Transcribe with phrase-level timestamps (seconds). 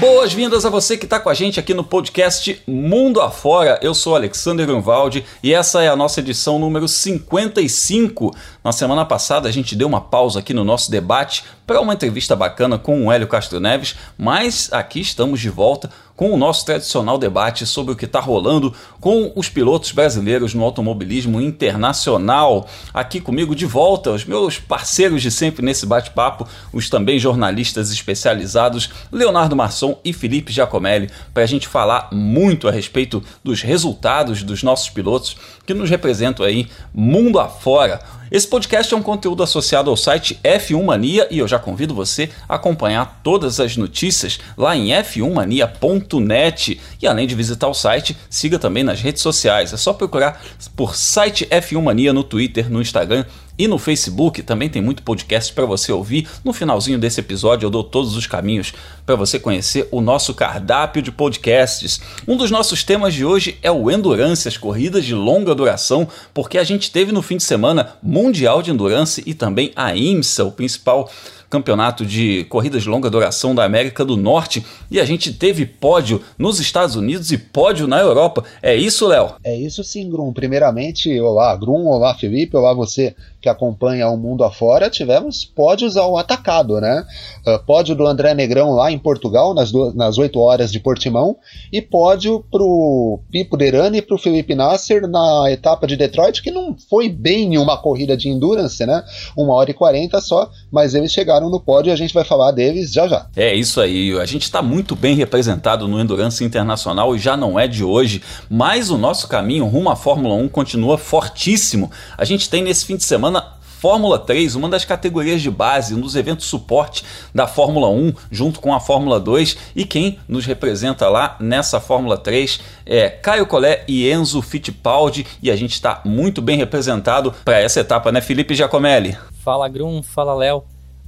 [0.00, 3.78] Boas-vindas a você que está com a gente aqui no podcast Mundo Afora.
[3.82, 8.34] Eu sou Alexander Grunwald e essa é a nossa edição número 55.
[8.64, 12.34] Na semana passada a gente deu uma pausa aqui no nosso debate para uma entrevista
[12.34, 15.90] bacana com o Hélio Castro Neves, mas aqui estamos de volta
[16.20, 20.62] com o nosso tradicional debate sobre o que está rolando com os pilotos brasileiros no
[20.62, 22.68] automobilismo internacional.
[22.92, 28.90] Aqui comigo de volta, os meus parceiros de sempre nesse bate-papo, os também jornalistas especializados
[29.10, 34.62] Leonardo Marçom e Felipe Giacomelli, para a gente falar muito a respeito dos resultados dos
[34.62, 37.98] nossos pilotos que nos representam aí mundo afora.
[38.30, 42.30] Esse podcast é um conteúdo associado ao site F1 Mania e eu já convido você
[42.48, 46.80] a acompanhar todas as notícias lá em f1mania.net.
[47.02, 49.72] E além de visitar o site, siga também nas redes sociais.
[49.72, 50.40] É só procurar
[50.76, 53.24] por site F1 Mania no Twitter, no Instagram
[53.60, 56.26] e no Facebook também tem muito podcast para você ouvir.
[56.42, 58.72] No finalzinho desse episódio eu dou todos os caminhos
[59.04, 62.00] para você conhecer o nosso cardápio de podcasts.
[62.26, 66.56] Um dos nossos temas de hoje é o Endurance, as corridas de longa duração, porque
[66.56, 70.52] a gente teve no fim de semana Mundial de Endurance e também a IMSA, o
[70.52, 71.10] principal
[71.50, 76.22] campeonato de corridas de longa duração da América do Norte e a gente teve pódio
[76.38, 78.44] nos Estados Unidos e pódio na Europa.
[78.62, 79.32] É isso, Léo?
[79.42, 80.32] É isso sim, Grum.
[80.32, 86.18] Primeiramente, olá, Grum, olá, Felipe, olá você que acompanha o mundo afora, tivemos pódios ao
[86.18, 87.04] atacado, né?
[87.46, 91.36] Uh, pódio do André Negrão lá em Portugal, nas, nas 8 horas de Portimão,
[91.72, 96.76] e pódio pro Pipo Derani e pro Felipe Nasser na etapa de Detroit, que não
[96.90, 99.02] foi bem uma corrida de endurance, né?
[99.34, 102.50] Uma hora e 40 só, mas eles chegaram no pódio e a gente vai falar
[102.50, 103.26] deles já já.
[103.36, 107.58] É isso aí, a gente está muito bem representado no Endurance Internacional e já não
[107.58, 111.90] é de hoje, mas o nosso caminho rumo à Fórmula 1 continua fortíssimo.
[112.18, 116.00] A gente tem nesse fim de semana Fórmula 3, uma das categorias de base, um
[116.00, 117.02] dos eventos suporte
[117.34, 119.56] da Fórmula 1, junto com a Fórmula 2.
[119.74, 125.26] E quem nos representa lá nessa Fórmula 3 é Caio Collet e Enzo Fittipaldi.
[125.42, 129.16] E a gente está muito bem representado para essa etapa, né, Felipe Giacomelli?
[129.42, 130.02] Fala, Grum.
[130.02, 130.62] Fala, Léo.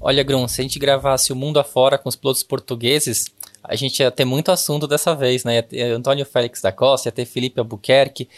[0.05, 3.27] Olha, Grum, se a gente gravasse o mundo afora com os pilotos portugueses,
[3.63, 5.55] a gente ia ter muito assunto dessa vez, né?
[5.55, 8.29] Ia ter Antônio Félix da Costa, ia ter Felipe Albuquerque,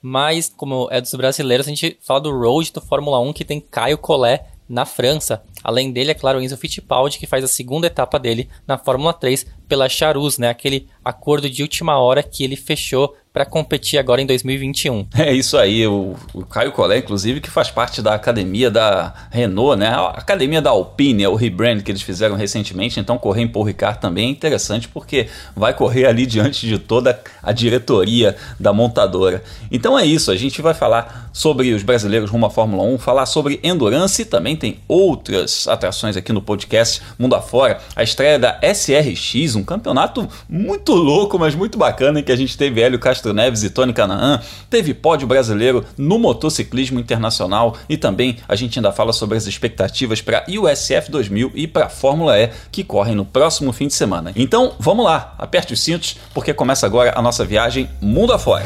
[0.00, 3.60] mas como é dos brasileiros, a gente fala do Road do Fórmula 1 que tem
[3.60, 5.42] Caio Collet na França.
[5.62, 9.12] Além dele, é claro, o Enzo Fittipaldi, que faz a segunda etapa dele na Fórmula
[9.12, 10.48] 3 pela Charus, né?
[10.48, 15.06] Aquele acordo de última hora que ele fechou para competir agora em 2021.
[15.14, 19.78] É isso aí, o, o Caio Collet, inclusive, que faz parte da academia da Renault,
[19.78, 19.86] né?
[19.86, 23.64] A academia da Alpine, é o rebrand que eles fizeram recentemente, então correr em Paul
[23.64, 29.44] Ricard também é interessante porque vai correr ali diante de toda a diretoria da montadora.
[29.70, 33.26] Então é isso, a gente vai falar sobre os brasileiros rumo à Fórmula 1, falar
[33.26, 38.58] sobre endurance e também tem outras atrações aqui no podcast Mundo Afora, a estreia da
[38.62, 43.32] SRX, um campeonato muito louco, mas muito bacana em que a gente teve Hélio Castro
[43.32, 48.92] Neves e Tony Canaan, teve pódio brasileiro no motociclismo internacional e também a gente ainda
[48.92, 53.24] fala sobre as expectativas para USF 2000 e para a Fórmula E que correm no
[53.24, 54.32] próximo fim de semana.
[54.36, 58.64] Então vamos lá, aperte os cintos porque começa agora a nossa viagem mundo afora.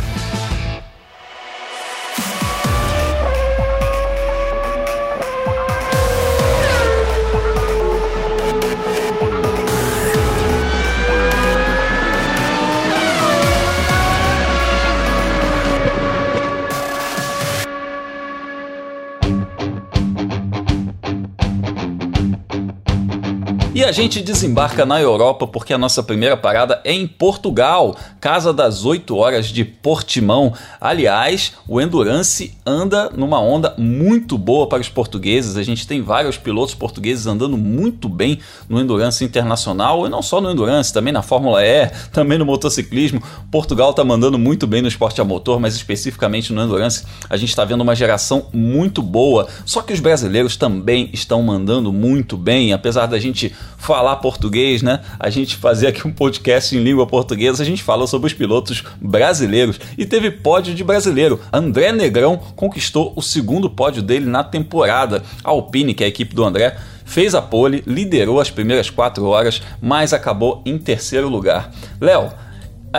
[23.74, 28.52] E a gente desembarca na Europa porque a nossa primeira parada é em Portugal, casa
[28.52, 30.52] das 8 horas de Portimão.
[30.80, 35.56] Aliás, o Endurance anda numa onda muito boa para os portugueses.
[35.56, 40.40] A gente tem vários pilotos portugueses andando muito bem no Endurance Internacional e não só
[40.40, 43.20] no Endurance, também na Fórmula E, também no motociclismo.
[43.50, 47.48] Portugal está mandando muito bem no esporte a motor, mas especificamente no Endurance a gente
[47.48, 49.48] está vendo uma geração muito boa.
[49.64, 53.52] Só que os brasileiros também estão mandando muito bem, apesar da gente
[53.84, 55.00] falar português, né?
[55.18, 58.82] A gente fazer aqui um podcast em língua portuguesa, a gente fala sobre os pilotos
[59.00, 61.38] brasileiros e teve pódio de brasileiro.
[61.52, 65.22] André Negrão conquistou o segundo pódio dele na temporada.
[65.42, 69.26] A Alpine, que é a equipe do André, fez a pole, liderou as primeiras quatro
[69.26, 71.70] horas, mas acabou em terceiro lugar.
[72.00, 72.32] Léo,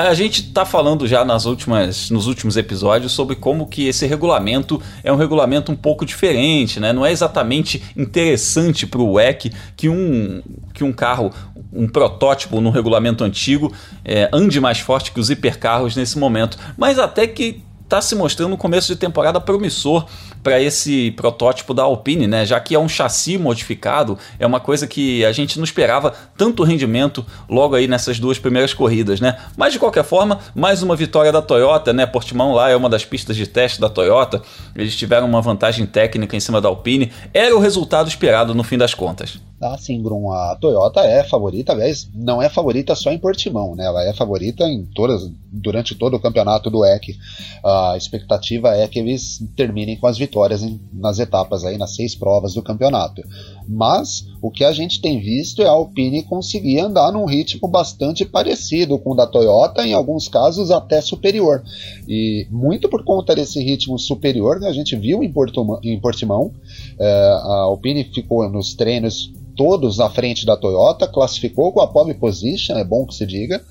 [0.02, 4.82] a gente está falando já nas últimas, nos últimos episódios sobre como que esse regulamento
[5.02, 6.92] é um regulamento um pouco diferente, né?
[6.92, 10.42] Não é exatamente interessante para o WEC que um,
[10.74, 11.32] que um carro,
[11.72, 13.72] um protótipo no regulamento antigo,
[14.04, 16.58] é, ande mais forte que os hipercarros nesse momento.
[16.78, 20.06] Mas até que está se mostrando um começo de temporada promissor
[20.44, 22.46] para esse protótipo da Alpine, né?
[22.46, 26.64] Já que é um chassi modificado, é uma coisa que a gente não esperava tanto
[26.64, 29.38] rendimento logo aí nessas duas primeiras corridas, né?
[29.56, 32.06] Mas de qualquer forma, mais uma vitória da Toyota, né?
[32.06, 34.42] Portimão lá é uma das pistas de teste da Toyota.
[34.76, 37.12] Eles tiveram uma vantagem técnica em cima da Alpine.
[37.34, 39.40] Era o resultado esperado no fim das contas.
[39.62, 40.32] Ah, sim, Brum.
[40.32, 43.86] A Toyota é favorita, aliás, não é favorita só em Portimão, né?
[43.86, 47.16] Ela é favorita em todas, durante todo o campeonato do EC.
[47.92, 52.16] A expectativa é que eles terminem com as vitórias em, nas etapas aí, nas seis
[52.16, 53.22] provas do campeonato.
[53.68, 58.26] Mas o que a gente tem visto é a Alpine conseguir andar num ritmo bastante
[58.26, 61.64] parecido com o da Toyota, em alguns casos até superior.
[62.08, 66.52] E muito por conta desse ritmo superior que a gente viu em, Porto, em Portimão,
[67.00, 72.14] é, a Alpine ficou nos treinos todos à frente da Toyota, classificou com a pole
[72.14, 73.64] position, é bom que se diga,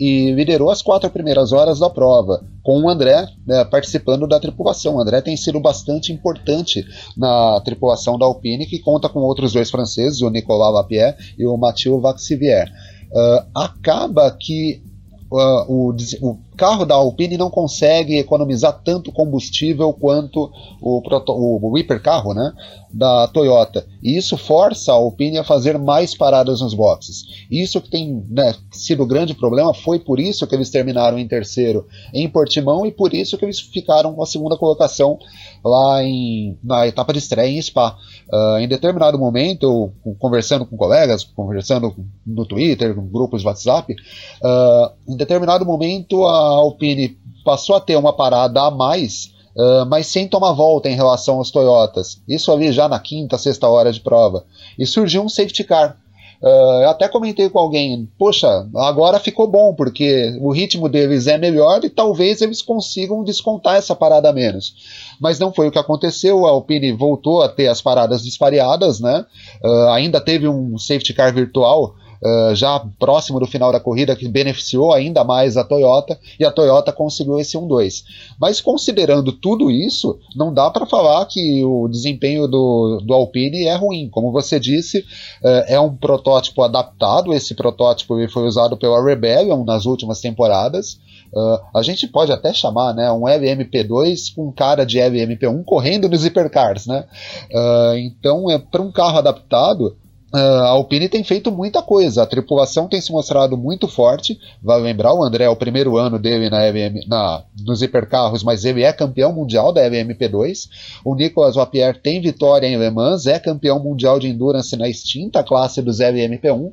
[0.00, 4.96] e liderou as quatro primeiras horas da prova, com o André né, participando da tripulação.
[4.96, 6.82] O André tem sido bastante importante
[7.14, 11.54] na tripulação da Alpine, que conta com outros dois franceses, o Nicolas Lapierre e o
[11.58, 12.72] Mathieu Vaxivier.
[13.12, 14.82] Uh, acaba que
[15.30, 20.50] uh, o, o, carro da Alpine não consegue economizar tanto combustível quanto
[20.80, 22.52] o, o, o hipercarro né,
[22.92, 23.86] da Toyota.
[24.02, 27.24] E isso força a Alpine a fazer mais paradas nos boxes.
[27.50, 31.28] Isso que tem né, sido o grande problema, foi por isso que eles terminaram em
[31.28, 35.18] terceiro em Portimão e por isso que eles ficaram com a segunda colocação
[35.64, 37.96] lá em, na etapa de estreia em Spa.
[38.32, 39.64] Uh, em determinado momento,
[40.04, 41.94] eu, conversando com colegas, conversando
[42.26, 47.96] no Twitter, em grupos de WhatsApp, uh, em determinado momento a Alpine passou a ter
[47.96, 52.20] uma parada a mais, uh, mas sem tomar volta em relação aos Toyotas.
[52.28, 54.44] Isso ali já na quinta, sexta hora de prova.
[54.78, 55.96] E surgiu um safety car.
[56.42, 61.36] Uh, eu até comentei com alguém, poxa, agora ficou bom, porque o ritmo deles é
[61.36, 64.74] melhor e talvez eles consigam descontar essa parada menos.
[65.20, 69.26] Mas não foi o que aconteceu, a Alpine voltou a ter as paradas dispareadas, né?
[69.62, 74.28] Uh, ainda teve um safety car virtual uh, já próximo do final da corrida, que
[74.28, 78.04] beneficiou ainda mais a Toyota, e a Toyota conseguiu esse 1-2.
[78.38, 83.74] Mas considerando tudo isso, não dá para falar que o desempenho do, do Alpine é
[83.74, 84.08] ruim.
[84.10, 89.86] Como você disse, uh, é um protótipo adaptado, esse protótipo foi usado pela Rebellion nas
[89.86, 90.98] últimas temporadas.
[91.32, 96.24] Uh, a gente pode até chamar né, um LMP2 com cara de LMP1 correndo nos
[96.24, 96.86] hipercars.
[96.86, 97.04] Né?
[97.52, 99.96] Uh, então, é, para um carro adaptado,
[100.32, 104.38] a Alpine tem feito muita coisa, a tripulação tem se mostrado muito forte.
[104.62, 108.64] Vai lembrar, o André é o primeiro ano dele na, LM, na nos hipercarros, mas
[108.64, 110.68] ele é campeão mundial da LMP2.
[111.04, 115.42] O Nicolas Lapierre tem vitória em Le Mans, é campeão mundial de endurance na extinta
[115.42, 116.72] classe dos LMP1.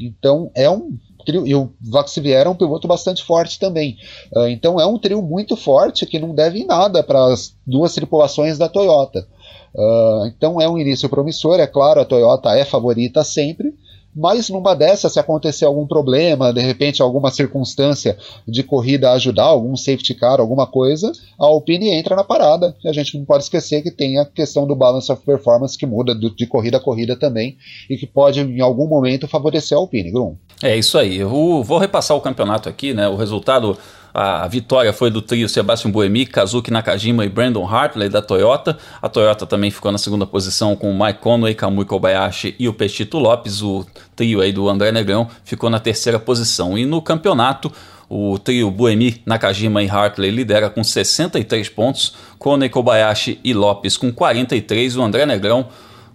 [0.00, 3.98] Então é um trio, e o Vaxivier é um piloto bastante forte também.
[4.34, 8.56] Uh, então é um trio muito forte que não deve nada para as duas tripulações
[8.56, 9.26] da Toyota.
[9.76, 13.74] Uh, então é um início promissor, é claro, a Toyota é favorita sempre,
[14.16, 18.16] mas numa dessas, se acontecer algum problema, de repente alguma circunstância
[18.48, 22.74] de corrida ajudar, algum safety car, alguma coisa, a Alpine entra na parada.
[22.82, 25.84] E a gente não pode esquecer que tem a questão do balance of performance que
[25.84, 27.58] muda de corrida a corrida também
[27.90, 30.34] e que pode em algum momento favorecer a Alpine, Grum.
[30.62, 31.18] É isso aí.
[31.18, 31.28] Eu
[31.62, 33.06] vou repassar o campeonato aqui, né?
[33.06, 33.76] O resultado
[34.18, 38.78] a vitória foi do trio Sebastian Buemi, Kazuki Nakajima e Brandon Hartley da Toyota.
[39.02, 42.72] A Toyota também ficou na segunda posição com o Mike Conway, Kamui Kobayashi e o
[42.72, 43.60] Pechito Lopes.
[43.60, 43.84] O
[44.16, 46.78] trio aí do André Negrão ficou na terceira posição.
[46.78, 47.70] E no campeonato,
[48.08, 54.10] o trio Buemi, Nakajima e Hartley lidera com 63 pontos, Kone Kobayashi e Lopes com
[54.10, 55.68] 43, o André Negrão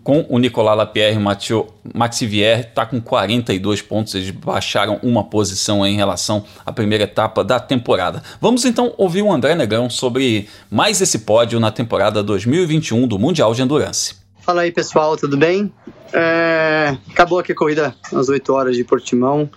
[0.03, 5.23] com o Nicolas Lapierre e o Mathieu Maxivier está com 42 pontos, eles baixaram uma
[5.23, 8.23] posição em relação à primeira etapa da temporada.
[8.39, 13.53] Vamos então ouvir o André Negrão sobre mais esse pódio na temporada 2021 do Mundial
[13.53, 14.15] de Endurance.
[14.41, 15.71] Fala aí pessoal, tudo bem?
[16.11, 16.97] É...
[17.11, 19.49] Acabou aqui a corrida às 8 horas de Portimão.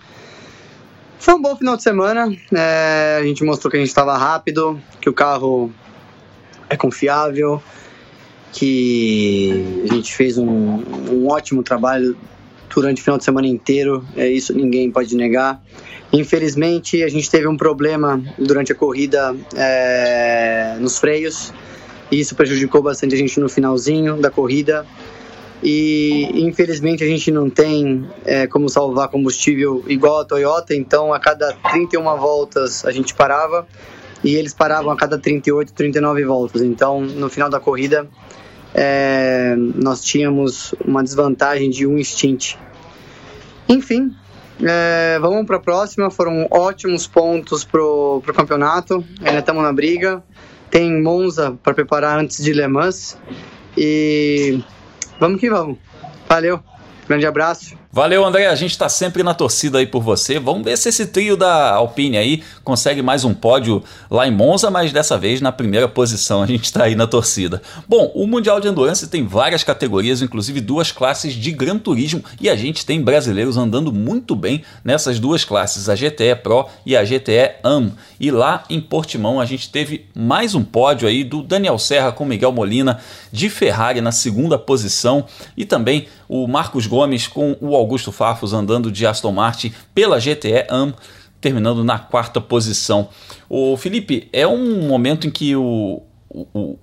[1.17, 3.17] Foi um bom final de semana, é...
[3.19, 5.73] a gente mostrou que a gente estava rápido, que o carro
[6.69, 7.61] é confiável,
[8.55, 10.81] que a gente fez um,
[11.11, 12.15] um ótimo trabalho
[12.73, 15.61] durante o final de semana inteiro, é isso ninguém pode negar.
[16.11, 21.53] Infelizmente, a gente teve um problema durante a corrida é, nos freios,
[22.09, 24.85] e isso prejudicou bastante a gente no finalzinho da corrida.
[25.61, 31.19] E infelizmente a gente não tem é, como salvar combustível igual a Toyota, então a
[31.19, 33.67] cada 31 voltas a gente parava
[34.23, 36.61] e eles paravam a cada 38, 39 voltas.
[36.61, 38.07] Então no final da corrida
[38.77, 42.55] é, nós tínhamos uma desvantagem de um stint.
[43.69, 44.13] Enfim,
[44.61, 46.11] é, vamos para a próxima.
[46.11, 49.01] Foram ótimos pontos pro, pro campeonato.
[49.23, 50.21] Ainda estamos na briga.
[50.69, 53.17] tem Monza para preparar antes de Le Mans.
[53.77, 54.61] E
[55.21, 55.77] vamos que vamos.
[56.27, 56.59] Valeu,
[57.07, 57.84] grande abraço.
[57.95, 58.47] Valeu, André.
[58.47, 60.37] A gente está sempre na torcida aí por você.
[60.37, 64.69] Vamos ver se esse trio da Alpine aí consegue mais um pódio lá em Monza,
[64.69, 66.43] mas dessa vez na primeira posição.
[66.43, 67.61] A gente está aí na torcida.
[67.87, 72.49] Bom, o Mundial de Endurance tem várias categorias, inclusive duas classes de Gran Turismo, e
[72.49, 77.03] a gente tem brasileiros andando muito bem nessas duas classes, a GTE Pro e a
[77.05, 77.93] GTE AM.
[78.19, 82.25] E lá em Portimão a gente teve mais um pódio aí do Daniel Serra com
[82.25, 82.99] Miguel Molina
[83.31, 85.23] de Ferrari na segunda posição
[85.55, 90.65] e também o Marcos Gomes com o Augusto Farfus andando de Aston Martin pela GTE
[90.69, 90.93] AM,
[91.39, 93.09] terminando na quarta posição.
[93.47, 96.77] O Felipe, é um momento em que o, o,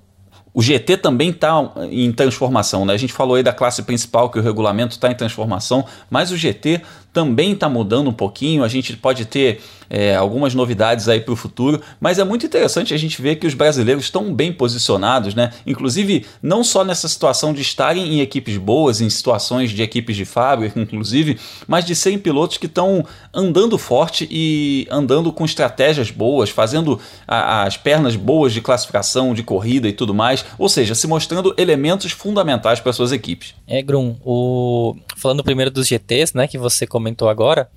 [0.55, 2.93] o GT também está em transformação, né?
[2.93, 6.37] A gente falou aí da classe principal que o regulamento está em transformação, mas o
[6.37, 6.83] GT
[7.13, 8.65] também está mudando um pouquinho.
[8.65, 9.61] A gente pode ter
[9.95, 13.47] é, algumas novidades aí para o futuro, mas é muito interessante a gente ver que
[13.47, 15.53] os brasileiros estão bem posicionados, né?
[15.67, 20.25] Inclusive, não só nessa situação de estarem em equipes boas, em situações de equipes de
[20.25, 21.39] fábrica, inclusive,
[21.69, 23.05] mas de serem pilotos que estão
[23.35, 29.43] andando forte e andando com estratégias boas, fazendo a, as pernas boas de classificação, de
[29.43, 33.55] corrida e tudo mais, ou seja, se mostrando elementos fundamentais para suas equipes.
[33.67, 34.97] É, Grum, o...
[35.19, 37.71] falando primeiro dos GTs, né, que você comentou agora,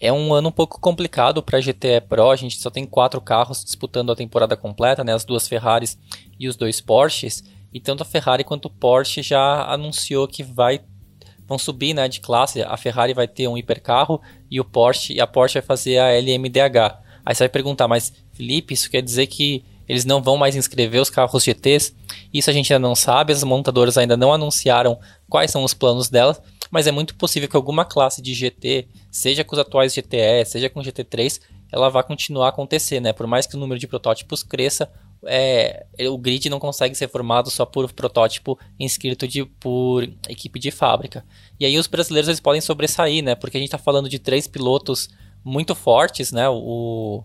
[0.00, 2.30] é um ano um pouco complicado para a GTE Pro.
[2.30, 5.12] A gente só tem quatro carros disputando a temporada completa, né?
[5.12, 5.98] As duas Ferraris
[6.38, 7.44] e os dois Porsches.
[7.72, 10.80] E tanto a Ferrari quanto o Porsche já anunciou que vai
[11.46, 12.62] vão subir, né, de classe.
[12.62, 16.12] A Ferrari vai ter um hipercarro e o Porsche e a Porsche vai fazer a
[16.12, 16.98] LMDH.
[17.26, 21.00] Aí você vai perguntar, mas Felipe, isso quer dizer que eles não vão mais inscrever
[21.00, 21.92] os carros GTs?
[22.32, 24.98] Isso a gente ainda não sabe, as montadoras ainda não anunciaram
[25.28, 26.40] quais são os planos delas
[26.70, 30.70] mas é muito possível que alguma classe de GT, seja com os atuais GTE, seja
[30.70, 31.40] com GT3,
[31.72, 33.12] ela vá continuar a acontecer, né?
[33.12, 34.90] Por mais que o número de protótipos cresça,
[35.26, 40.70] é, o grid não consegue ser formado só por protótipo inscrito de, por equipe de
[40.70, 41.24] fábrica.
[41.58, 43.34] E aí os brasileiros eles podem sobressair, né?
[43.34, 45.08] Porque a gente está falando de três pilotos
[45.44, 46.48] muito fortes, né?
[46.48, 47.24] O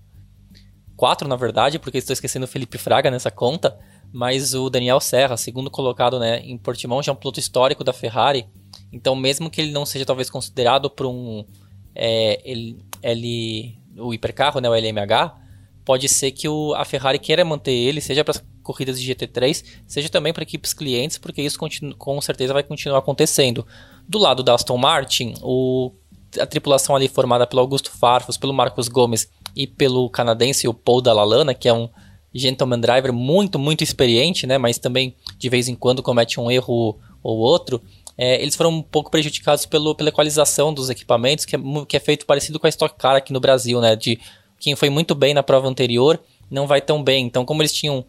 [0.96, 3.78] quatro na verdade, porque estou esquecendo o Felipe Fraga nessa conta,
[4.14, 7.92] mas o Daniel Serra, segundo colocado, né, em Portimão, já é um piloto histórico da
[7.92, 8.48] Ferrari
[8.96, 11.46] então, mesmo que ele não seja talvez considerado para um
[11.94, 15.36] é, ele, ele, o hipercarro, né, o LMH,
[15.84, 20.08] pode ser que o, a Ferrari queira manter ele, seja para corridas de GT3, seja
[20.08, 21.60] também para equipes clientes, porque isso
[21.98, 23.68] com certeza vai continuar acontecendo.
[24.08, 25.92] Do lado da Aston Martin, o,
[26.40, 31.02] a tripulação ali formada pelo Augusto Farfus, pelo Marcos Gomes e pelo canadense o Paul
[31.02, 31.90] Dallalana, que é um
[32.34, 36.98] gentleman driver muito, muito experiente, né, mas também de vez em quando comete um erro
[37.22, 37.82] ou outro
[38.18, 42.00] é, eles foram um pouco prejudicados pelo, pela equalização dos equipamentos, que é, que é
[42.00, 43.96] feito parecido com a Stock Car aqui no Brasil, né?
[43.96, 44.20] De
[44.60, 46.20] quem foi muito bem na prova anterior
[46.50, 47.26] não vai tão bem.
[47.26, 48.06] Então, como eles tinham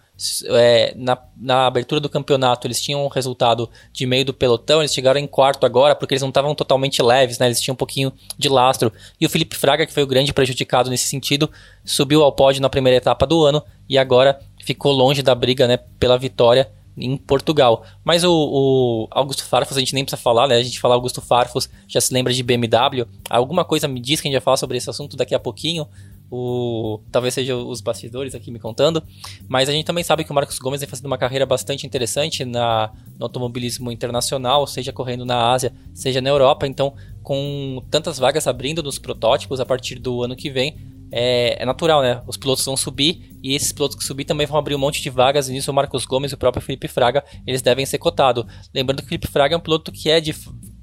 [0.50, 4.92] é, na, na abertura do campeonato, eles tinham um resultado de meio do pelotão, eles
[4.92, 7.46] chegaram em quarto agora porque eles não estavam totalmente leves, né?
[7.46, 8.92] Eles tinham um pouquinho de lastro.
[9.20, 11.50] E o Felipe Fraga, que foi o grande prejudicado nesse sentido,
[11.84, 15.78] subiu ao pódio na primeira etapa do ano e agora ficou longe da briga, né,
[15.98, 17.84] pela vitória em Portugal.
[18.04, 20.56] Mas o, o, Augusto Farfus, a gente nem precisa falar, né?
[20.56, 23.06] A gente fala Augusto Farfus, já se lembra de BMW.
[23.28, 25.86] Alguma coisa me diz que a gente vai falar sobre esse assunto daqui a pouquinho.
[26.28, 29.02] O, talvez seja os bastidores aqui me contando.
[29.46, 32.44] Mas a gente também sabe que o Marcos Gomes vem fazendo uma carreira bastante interessante
[32.44, 36.66] na, no automobilismo internacional, seja correndo na Ásia, seja na Europa.
[36.66, 40.76] Então, com tantas vagas abrindo nos protótipos a partir do ano que vem,
[41.10, 42.22] é, é, natural, né?
[42.26, 45.10] Os pilotos vão subir e esses pilotos que subir também vão abrir um monte de
[45.10, 45.48] vagas.
[45.48, 48.44] E nisso o Marcos Gomes e o próprio Felipe Fraga eles devem ser cotados.
[48.74, 50.34] Lembrando que o Felipe Fraga é um piloto que é de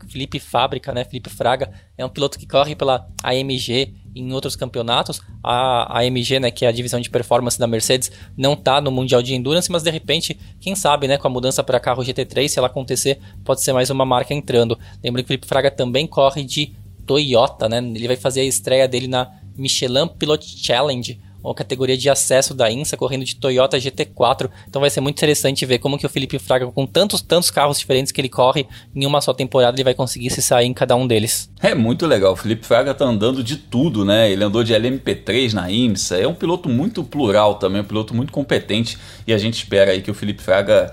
[0.08, 1.04] Felipe Fábrica, né?
[1.04, 5.22] Felipe Fraga é um piloto que corre pela AMG em outros campeonatos.
[5.44, 9.24] A AMG, né, que é a divisão de performance da Mercedes, não está no Mundial
[9.24, 12.60] de Endurance, mas de repente, quem sabe, né, com a mudança para carro GT3, se
[12.60, 14.78] ela acontecer, pode ser mais uma marca entrando.
[15.04, 16.76] Lembrando que o Felipe Fraga também corre de
[17.06, 17.80] Toyota, né?
[17.80, 22.72] Ele vai fazer a estreia dele na Michelin Pilot Challenge, uma categoria de acesso da
[22.72, 24.50] INSA, correndo de Toyota GT4.
[24.68, 27.78] Então vai ser muito interessante ver como que o Felipe Fraga, com tantos, tantos carros
[27.78, 30.96] diferentes que ele corre, em uma só temporada ele vai conseguir se sair em cada
[30.96, 31.50] um deles.
[31.62, 34.32] É muito legal, o Felipe Fraga tá andando de tudo, né?
[34.32, 38.32] Ele andou de LMP3 na IMSA, é um piloto muito plural também, um piloto muito
[38.32, 40.92] competente, e a gente espera aí que o Felipe Fraga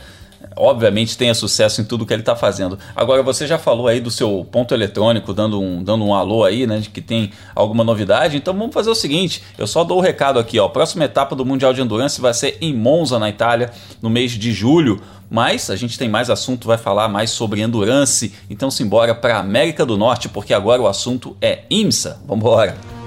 [0.57, 2.79] obviamente tenha sucesso em tudo que ele está fazendo.
[2.95, 6.67] Agora, você já falou aí do seu ponto eletrônico, dando um, dando um alô aí,
[6.67, 8.37] né, de que tem alguma novidade.
[8.37, 10.67] Então vamos fazer o seguinte, eu só dou o recado aqui, ó.
[10.67, 13.71] A próxima etapa do Mundial de Endurance vai ser em Monza, na Itália,
[14.01, 15.01] no mês de julho.
[15.31, 18.35] Mas a gente tem mais assunto, vai falar mais sobre endurance.
[18.51, 22.21] Então simbora para América do Norte, porque agora o assunto é IMSA.
[22.27, 23.00] Vamos embora.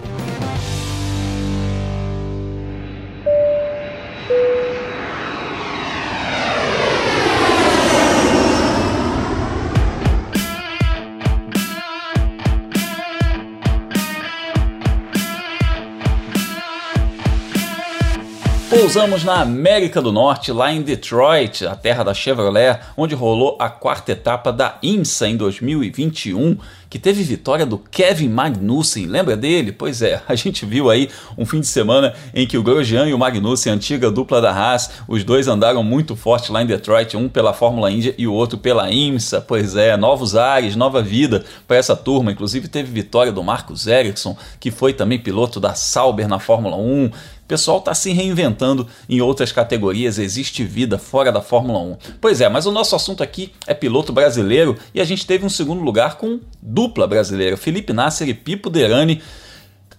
[18.83, 23.69] Pousamos na América do Norte, lá em Detroit, a terra da Chevrolet, onde rolou a
[23.69, 26.57] quarta etapa da IMSA em 2021,
[26.89, 29.05] que teve vitória do Kevin Magnussen.
[29.05, 29.71] Lembra dele?
[29.71, 33.13] Pois é, a gente viu aí um fim de semana em que o Grosjean e
[33.13, 37.29] o Magnussen, antiga dupla da Haas, os dois andaram muito forte lá em Detroit, um
[37.29, 39.39] pela Fórmula Indy e o outro pela IMSA.
[39.39, 42.33] Pois é, novos ares, nova vida para essa turma.
[42.33, 47.11] Inclusive teve vitória do Marcos Ericsson, que foi também piloto da Sauber na Fórmula 1.
[47.53, 51.97] Pessoal está se reinventando em outras categorias, existe vida fora da Fórmula 1.
[52.19, 55.49] Pois é, mas o nosso assunto aqui é piloto brasileiro e a gente teve um
[55.49, 59.21] segundo lugar com dupla brasileira, Felipe Nasser e Pipo Derani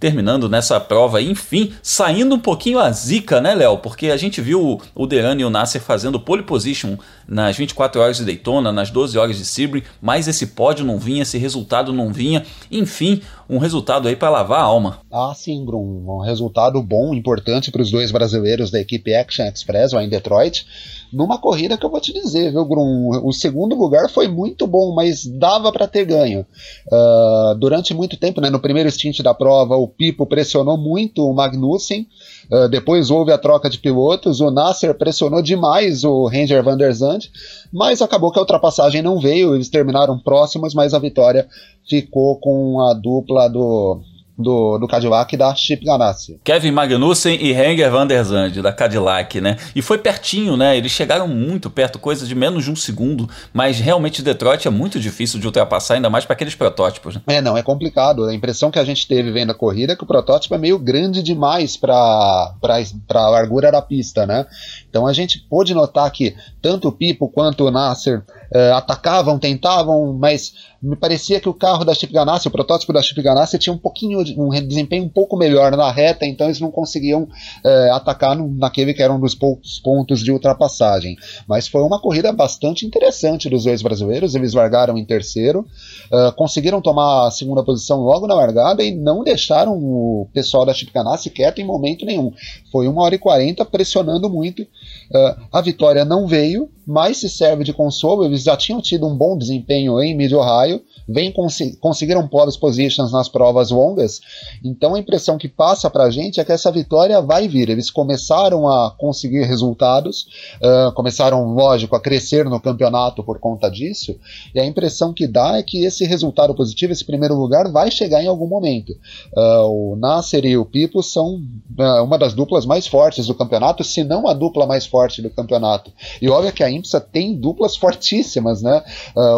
[0.05, 3.79] terminando nessa prova, enfim, saindo um pouquinho a zica, né, Léo?
[3.79, 8.19] Porque a gente viu o Derani e o Nasser fazendo pole position nas 24 horas
[8.19, 12.13] de Daytona, nas 12 horas de Sebring, mas esse pódio não vinha, esse resultado não
[12.13, 12.45] vinha.
[12.71, 15.01] Enfim, um resultado aí para lavar a alma.
[15.13, 16.17] Ah, sim, Bruno.
[16.17, 20.67] Um resultado bom, importante para os dois brasileiros da equipe Action Express lá em Detroit.
[21.13, 23.11] Numa corrida que eu vou te dizer, viu, Grum?
[23.23, 26.45] O segundo lugar foi muito bom, mas dava para ter ganho.
[26.91, 31.33] Uh, durante muito tempo, né, no primeiro stint da prova, o Pipo pressionou muito o
[31.33, 32.09] Magnussen.
[32.51, 34.41] Uh, depois houve a troca de pilotos.
[34.41, 37.31] O Nasser pressionou demais o Ranger Van der Zandt,
[37.73, 39.55] mas acabou que a ultrapassagem não veio.
[39.55, 41.47] Eles terminaram próximos, mas a vitória
[41.89, 44.01] ficou com a dupla do
[44.37, 46.41] do, do Cadillac da Chip Ganassi.
[46.43, 49.57] Kevin Magnussen e Henger van der Zandt, da Cadillac, né?
[49.75, 50.77] E foi pertinho, né?
[50.77, 54.99] Eles chegaram muito perto, coisa de menos de um segundo, mas realmente Detroit é muito
[54.99, 57.15] difícil de ultrapassar, ainda mais para aqueles protótipos.
[57.15, 57.23] Né?
[57.29, 58.25] É, não, é complicado.
[58.25, 60.79] A impressão que a gente teve vendo a corrida é que o protótipo é meio
[60.79, 64.47] grande demais para a largura da pista, né?
[64.95, 70.13] Então a gente pôde notar que tanto o Pipo quanto o Nasser uh, atacavam, tentavam,
[70.13, 73.73] mas me parecia que o carro da Chip Ganassi, o protótipo da Chip Ganassi, tinha
[73.73, 77.93] um pouquinho de, um desempenho um pouco melhor na reta, então eles não conseguiam uh,
[77.95, 81.17] atacar no, naquele que era um dos poucos pontos de ultrapassagem.
[81.49, 85.67] Mas foi uma corrida bastante interessante dos dois brasileiros, eles largaram em terceiro,
[86.13, 90.73] uh, conseguiram tomar a segunda posição logo na largada e não deixaram o pessoal da
[90.73, 92.33] Chip Ganassi quieto em momento nenhum.
[92.71, 94.65] Foi uma hora e quarenta pressionando muito.
[95.11, 99.17] Uh, a vitória não veio, mas se serve de consolo, eles já tinham tido um
[99.17, 104.21] bom desempenho em Mid-Ohio, vem cons conseguiram pole positions nas provas longas,
[104.63, 107.69] então a impressão que passa para a gente é que essa vitória vai vir.
[107.69, 114.17] Eles começaram a conseguir resultados, uh, começaram, lógico, a crescer no campeonato por conta disso,
[114.55, 118.23] e a impressão que dá é que esse resultado positivo, esse primeiro lugar, vai chegar
[118.23, 118.93] em algum momento.
[119.37, 121.37] Uh, o Nasser e o Pipo são
[121.79, 125.31] uh, uma das duplas mais fortes do campeonato, se não a dupla mais forte do
[125.31, 125.93] campeonato.
[126.21, 128.83] E olha que a IMSA tem duplas fortíssimas, né?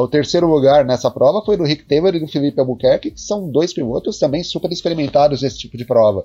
[0.01, 3.51] o terceiro lugar nessa prova foi do Rick Taylor e do Felipe Albuquerque, que são
[3.51, 6.25] dois pilotos também super experimentados nesse tipo de prova.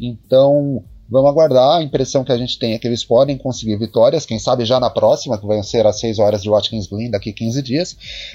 [0.00, 1.78] Então, Vamos aguardar.
[1.78, 4.80] A impressão que a gente tem é que eles podem conseguir vitórias, quem sabe já
[4.80, 7.92] na próxima, que vai ser às 6 horas de Watkins Glen daqui 15 dias.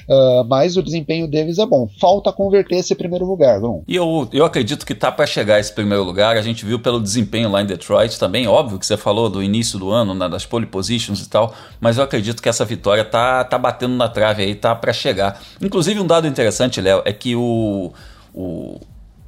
[0.08, 1.90] Uh, mas o desempenho deles é bom.
[2.00, 3.82] Falta converter esse primeiro lugar, Grum.
[3.88, 6.38] E eu, eu acredito que tá para chegar esse primeiro lugar.
[6.38, 8.48] A gente viu pelo desempenho lá em Detroit também.
[8.48, 11.56] Óbvio que você falou do início do ano, né, das pole positions e tal.
[11.82, 15.42] Mas eu acredito que essa vitória tá, tá batendo na trave aí, tá para chegar.
[15.60, 17.92] Inclusive, um dado interessante, Léo, é que o.
[18.36, 18.80] o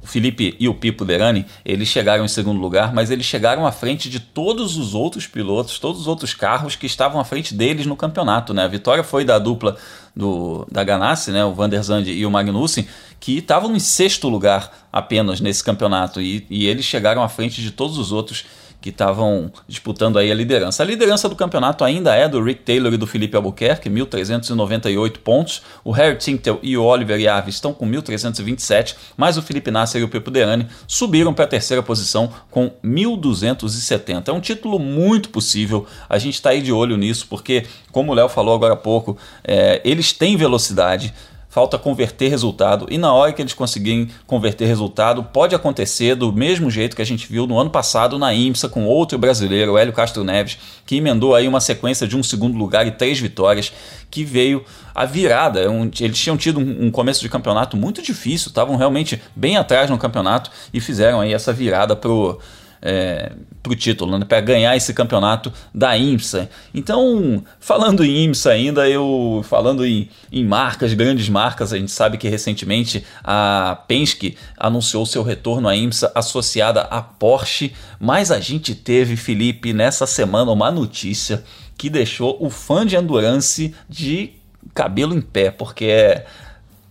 [0.02, 3.72] o Felipe e o Pipo Derani, eles chegaram em segundo lugar, mas eles chegaram à
[3.72, 7.84] frente de todos os outros pilotos, todos os outros carros que estavam à frente deles
[7.86, 8.54] no campeonato.
[8.54, 8.64] Né?
[8.64, 9.76] A vitória foi da dupla
[10.16, 11.44] do, da Ganassi, né?
[11.44, 16.20] o Van der Zandt e o Magnussen, que estavam em sexto lugar apenas nesse campeonato,
[16.20, 18.44] e, e eles chegaram à frente de todos os outros
[18.80, 20.82] que estavam disputando aí a liderança.
[20.82, 25.62] A liderança do campeonato ainda é do Rick Taylor e do Felipe Albuquerque, 1.398 pontos.
[25.84, 30.04] O Harry Tintel e o Oliver Yave estão com 1.327, mas o Felipe Nasser e
[30.04, 34.28] o Pepo Deani subiram para a terceira posição com 1.270.
[34.28, 38.14] É um título muito possível, a gente está aí de olho nisso, porque, como o
[38.14, 41.12] Léo falou agora há pouco, é, eles têm velocidade,
[41.50, 42.86] falta converter resultado.
[42.88, 47.06] E na hora que eles conseguirem converter resultado, pode acontecer do mesmo jeito que a
[47.06, 50.96] gente viu no ano passado na IMSA com outro brasileiro, o Hélio Castro Neves, que
[50.96, 53.72] emendou aí uma sequência de um segundo lugar e três vitórias,
[54.08, 55.60] que veio a virada.
[55.60, 59.98] É eles tinham tido um começo de campeonato muito difícil, estavam realmente bem atrás no
[59.98, 62.38] campeonato e fizeram aí essa virada pro
[62.82, 66.48] é, para o título, né, para ganhar esse campeonato da IMSA.
[66.74, 72.16] Então, falando em IMSA ainda, eu falando em, em marcas, grandes marcas, a gente sabe
[72.16, 78.74] que recentemente a Penske anunciou seu retorno à IMSA associada à Porsche, mas a gente
[78.74, 81.44] teve, Felipe, nessa semana uma notícia
[81.76, 84.32] que deixou o fã de endurance de
[84.74, 86.26] cabelo em pé, porque é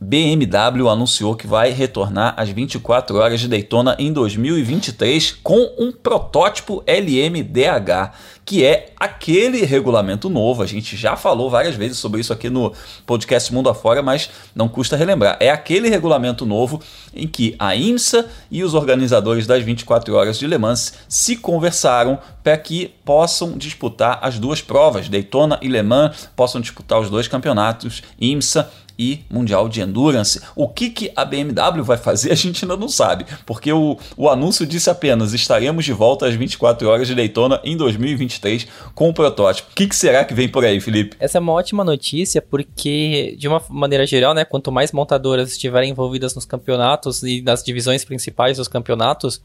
[0.02, 6.82] BMW anunciou que vai retornar às 24 horas de Daytona em 2023 com um protótipo
[6.88, 8.14] LMDH,
[8.46, 10.64] que é aquele regulamento novo.
[10.64, 12.72] A gente já falou várias vezes sobre isso aqui no
[13.06, 15.36] podcast Mundo Afora, mas não custa relembrar.
[15.38, 16.82] É aquele regulamento novo
[17.14, 22.18] em que a IMSA e os organizadores das 24 horas de Le Mans se conversaram
[22.42, 27.28] para que possam disputar as duas provas, Daytona e Le Mans, possam disputar os dois
[27.28, 30.42] campeonatos, IMSA e Mundial de Endurance.
[30.54, 34.30] O que, que a BMW vai fazer a gente ainda não sabe, porque o, o
[34.30, 39.14] anúncio disse apenas estaremos de volta às 24 horas de Daytona em 2023 com o
[39.14, 39.72] protótipo.
[39.72, 41.16] O que, que será que vem por aí, Felipe?
[41.20, 45.92] Essa é uma ótima notícia porque, de uma maneira geral, né, quanto mais montadoras estiverem
[45.92, 49.42] envolvidas nos campeonatos e nas divisões principais dos campeonatos,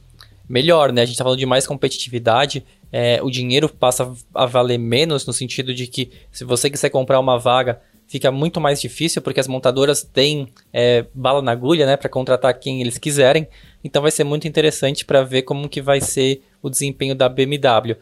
[0.49, 1.03] melhor, né?
[1.03, 5.33] A gente está falando de mais competitividade, é, o dinheiro passa a valer menos no
[5.33, 7.81] sentido de que se você quiser comprar uma vaga
[8.15, 12.55] fica muito mais difícil porque as montadoras têm é, bala na agulha, né, para contratar
[12.55, 13.49] quem eles quiserem.
[13.83, 17.97] Então vai ser muito interessante para ver como que vai ser o desempenho da BMW.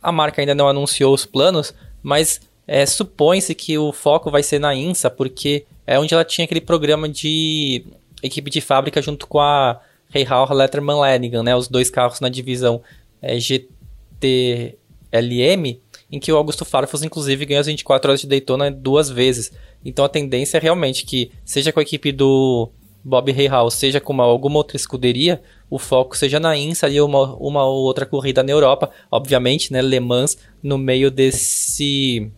[0.00, 4.60] A marca ainda não anunciou os planos, mas é, supõe-se que o foco vai ser
[4.60, 7.84] na INSA, porque é onde ela tinha aquele programa de
[8.22, 9.80] equipe de fábrica junto com a
[10.28, 12.80] Hall Letterman Lanigan, né, os dois carros na divisão
[13.20, 14.78] é, GTLM
[16.12, 19.50] em que o Augusto Farfus, inclusive, ganhou as 24 horas de Daytona duas vezes.
[19.82, 22.70] Então a tendência é realmente que, seja com a equipe do
[23.02, 27.34] Bob Hayhouse, seja com uma, alguma outra escuderia, o foco seja na INSA e uma,
[27.36, 28.90] uma ou outra corrida na Europa.
[29.10, 32.30] Obviamente, né, Le Mans no meio desse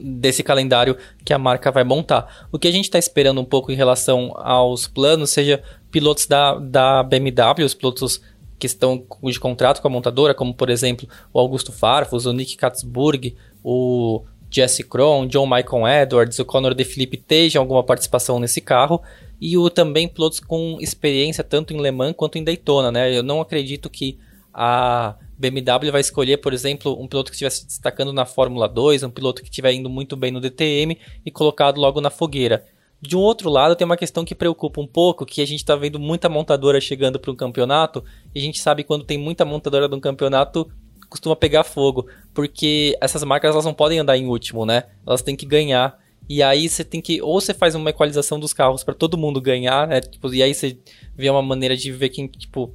[0.00, 2.46] desse calendário que a marca vai montar.
[2.50, 6.54] O que a gente está esperando um pouco em relação aos planos, seja pilotos da,
[6.54, 8.22] da BMW, os pilotos
[8.62, 12.56] que estão de contrato com a montadora, como por exemplo o Augusto Farfus, o Nick
[12.56, 18.60] Katzburg, o Jesse Cron, John Michael Edwards, o Conor De Felipe estejam alguma participação nesse
[18.60, 19.02] carro
[19.40, 23.12] e o também pilotos com experiência tanto em Le Mans quanto em Daytona, né?
[23.12, 24.16] Eu não acredito que
[24.54, 29.02] a BMW vai escolher, por exemplo, um piloto que estiver se destacando na Fórmula 2,
[29.02, 30.96] um piloto que estiver indo muito bem no DTM
[31.26, 32.64] e colocado logo na fogueira.
[33.02, 35.74] De um outro lado, tem uma questão que preocupa um pouco, que a gente está
[35.74, 39.88] vendo muita montadora chegando para um campeonato, e a gente sabe quando tem muita montadora
[39.88, 40.70] de um campeonato,
[41.08, 44.84] costuma pegar fogo, porque essas marcas elas não podem andar em último, né?
[45.04, 45.98] Elas têm que ganhar.
[46.28, 49.40] E aí você tem que ou você faz uma equalização dos carros para todo mundo
[49.40, 50.00] ganhar, né?
[50.00, 50.78] Tipo, e aí você
[51.16, 52.72] vê uma maneira de ver quem, tipo,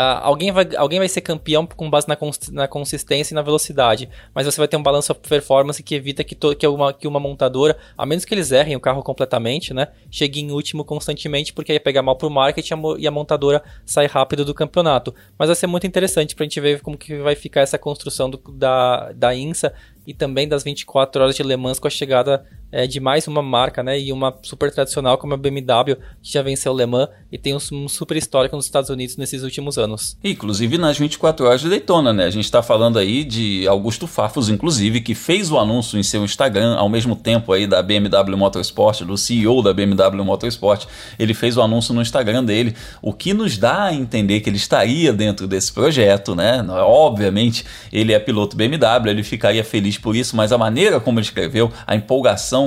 [0.00, 4.08] alguém, vai, alguém vai ser campeão com base na, cons na consistência e na velocidade,
[4.34, 7.76] mas você vai ter um balanço performance que evita que, que, uma, que uma montadora,
[7.96, 11.76] a menos que eles errem o carro completamente, né, chegue em último constantemente, porque aí
[11.76, 15.14] ia pegar mal pro marketing e a montadora sai rápido do campeonato.
[15.38, 18.38] Mas vai ser muito interessante pra gente ver como que vai ficar essa construção do,
[18.52, 19.72] da, da INSA
[20.06, 23.42] e também das 24 horas de Le Mans com a chegada é, de mais uma
[23.42, 24.00] marca, né?
[24.00, 27.54] E uma super tradicional como a BMW, que já venceu o Le Mans e tem
[27.54, 30.16] um, super histórico nos Estados Unidos nesses últimos anos.
[30.24, 32.24] Inclusive nas 24 horas de Daytona, né?
[32.24, 36.24] A gente está falando aí de Augusto Farfus, inclusive, que fez o anúncio em seu
[36.24, 40.86] Instagram ao mesmo tempo aí da BMW Motorsport, do CEO da BMW Motorsport.
[41.18, 44.56] Ele fez o anúncio no Instagram dele, o que nos dá a entender que ele
[44.56, 46.64] estaria dentro desse projeto, né?
[46.68, 51.26] Obviamente, ele é piloto BMW, ele ficaria feliz por isso, mas a maneira como ele
[51.26, 52.61] escreveu, a empolgação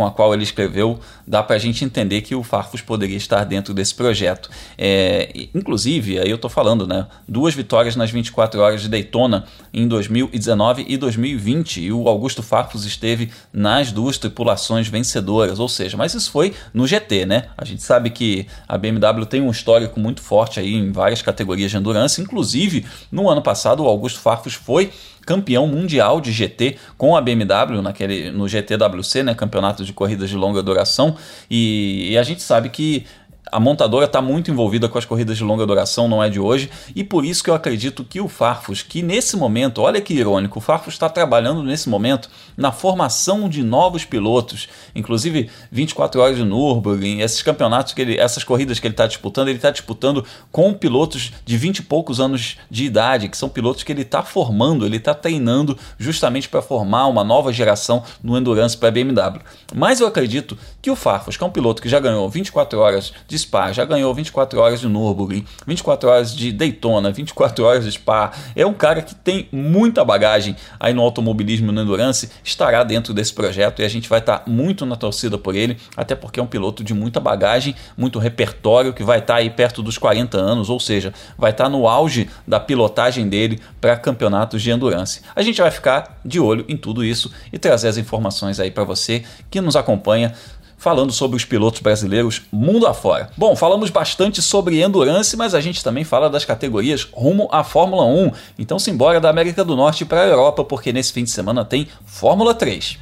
[0.00, 3.44] com a qual ele escreveu, dá para a gente entender que o Farfus poderia estar
[3.44, 4.48] dentro desse projeto.
[4.78, 7.06] É, inclusive, aí eu estou falando, né?
[7.28, 12.84] Duas vitórias nas 24 horas de Daytona em 2019 e 2020, e o Augusto Farfus
[12.84, 17.48] esteve nas duas tripulações vencedoras, ou seja, mas isso foi no GT, né?
[17.56, 21.70] A gente sabe que a BMW tem um histórico muito forte aí em várias categorias
[21.70, 24.90] de endurance, inclusive no ano passado o Augusto Farfus foi
[25.26, 30.36] campeão mundial de GT com a BMW naquele, no GTWC, né, campeonato de corridas de
[30.36, 31.16] longa duração,
[31.50, 33.04] e, e a gente sabe que
[33.50, 36.70] a montadora está muito envolvida com as corridas de longa duração, não é de hoje,
[36.94, 40.58] e por isso que eu acredito que o Farfus, que nesse momento, olha que irônico,
[40.58, 46.44] o Farfus está trabalhando nesse momento na formação de novos pilotos, inclusive 24 horas de
[46.44, 50.72] Nürburgring, esses campeonatos, que ele, essas corridas que ele está disputando, ele está disputando com
[50.72, 54.84] pilotos de 20 e poucos anos de idade, que são pilotos que ele está formando,
[54.86, 59.40] ele está treinando justamente para formar uma nova geração no Endurance para a BMW.
[59.74, 63.12] Mas eu acredito que o Farfus, que é um piloto que já ganhou 24 horas
[63.30, 67.92] de Spa, já ganhou 24 horas de Nürburgring, 24 horas de Daytona, 24 horas de
[67.92, 68.32] Spa.
[68.56, 73.14] É um cara que tem muita bagagem aí no automobilismo e no endurance, estará dentro
[73.14, 76.40] desse projeto e a gente vai estar tá muito na torcida por ele, até porque
[76.40, 79.96] é um piloto de muita bagagem, muito repertório, que vai estar tá aí perto dos
[79.96, 84.72] 40 anos, ou seja, vai estar tá no auge da pilotagem dele para campeonatos de
[84.72, 85.22] endurance.
[85.36, 88.82] A gente vai ficar de olho em tudo isso e trazer as informações aí para
[88.82, 90.34] você que nos acompanha
[90.80, 93.30] falando sobre os pilotos brasileiros mundo afora.
[93.36, 98.04] Bom, falamos bastante sobre endurance, mas a gente também fala das categorias rumo à Fórmula
[98.04, 98.32] 1.
[98.58, 101.86] Então simbora da América do Norte para a Europa, porque nesse fim de semana tem
[102.06, 102.98] Fórmula 3.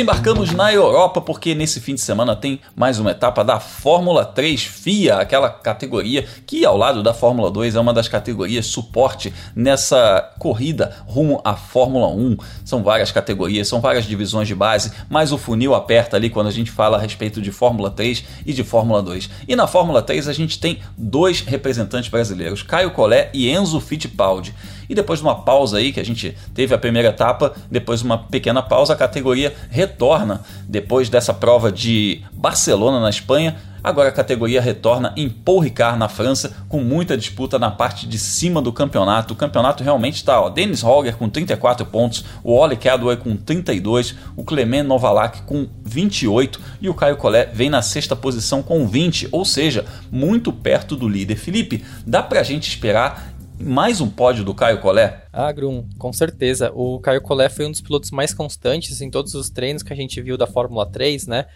[0.00, 4.62] Desembarcamos na Europa porque nesse fim de semana tem mais uma etapa da Fórmula 3
[4.64, 10.32] FIA, aquela categoria que ao lado da Fórmula 2 é uma das categorias suporte nessa
[10.38, 12.38] corrida rumo à Fórmula 1.
[12.64, 16.50] São várias categorias, são várias divisões de base, mas o funil aperta ali quando a
[16.50, 19.28] gente fala a respeito de Fórmula 3 e de Fórmula 2.
[19.46, 24.54] E na Fórmula 3 a gente tem dois representantes brasileiros, Caio Collet e Enzo Fittipaldi.
[24.90, 28.06] E depois de uma pausa aí, que a gente teve a primeira etapa, depois de
[28.06, 33.56] uma pequena pausa, a categoria retorna depois dessa prova de Barcelona na Espanha.
[33.84, 38.18] Agora a categoria retorna em Paul Ricard na França, com muita disputa na parte de
[38.18, 39.32] cima do campeonato.
[39.32, 44.16] O campeonato realmente está, ó, Dennis Holger com 34 pontos, o Oli Cadway com 32,
[44.36, 49.28] o Clement Novalak com 28 e o Caio Collet vem na sexta posição com 20,
[49.30, 51.36] ou seja, muito perto do líder.
[51.36, 53.30] Felipe, dá pra gente esperar
[53.62, 55.14] mais um pódio do Caio Collet?
[55.32, 56.72] Ah, Grum, com certeza.
[56.74, 59.96] O Caio Collet foi um dos pilotos mais constantes em todos os treinos que a
[59.96, 61.46] gente viu da Fórmula 3, né?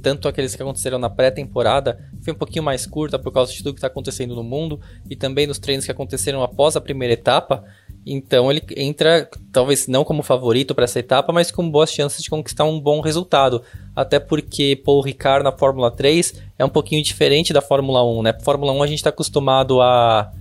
[0.00, 3.74] Tanto aqueles que aconteceram na pré-temporada, foi um pouquinho mais curta por causa de tudo
[3.74, 7.64] que está acontecendo no mundo, e também nos treinos que aconteceram após a primeira etapa.
[8.06, 12.30] Então ele entra, talvez não como favorito para essa etapa, mas com boas chances de
[12.30, 13.62] conquistar um bom resultado.
[13.94, 18.32] Até porque Paul Ricard na Fórmula 3 é um pouquinho diferente da Fórmula 1, né?
[18.42, 20.32] Fórmula 1 a gente está acostumado a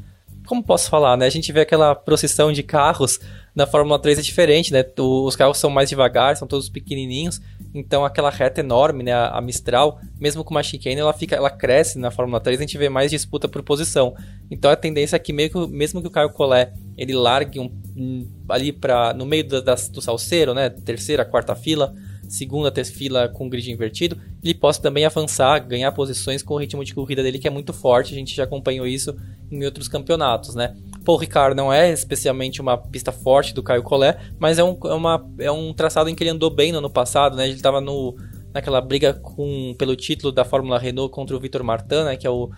[0.48, 1.26] como posso falar, né?
[1.26, 3.20] A gente vê aquela procissão de carros
[3.54, 4.86] na Fórmula 3 é diferente, né?
[4.98, 7.42] Os carros são mais devagar, são todos pequenininhos,
[7.74, 9.14] então aquela reta enorme, né?
[9.14, 12.78] A Mistral, mesmo com uma chicane, ela fica, ela cresce na Fórmula 3, a gente
[12.78, 14.16] vê mais disputa por posição.
[14.50, 18.28] Então a tendência é que mesmo, mesmo que o Caio Collet ele largue um, um,
[18.48, 20.70] ali para no meio do, do salseiro, né?
[20.70, 21.94] Terceira, quarta fila,
[22.28, 26.94] segunda fila com grid invertido, ele possa também avançar, ganhar posições com o ritmo de
[26.94, 29.16] corrida dele que é muito forte, a gente já acompanhou isso
[29.52, 30.76] em outros campeonatos, né?
[31.06, 34.94] Paul Ricard não é especialmente uma pista forte do Caio Collet, mas é um, é,
[34.94, 37.46] uma, é um traçado em que ele andou bem no ano passado, né?
[37.46, 38.16] Ele estava no,
[38.54, 42.18] naquela briga com, pelo título da Fórmula Renault contra o Vitor Martin, né?
[42.18, 42.50] Que é o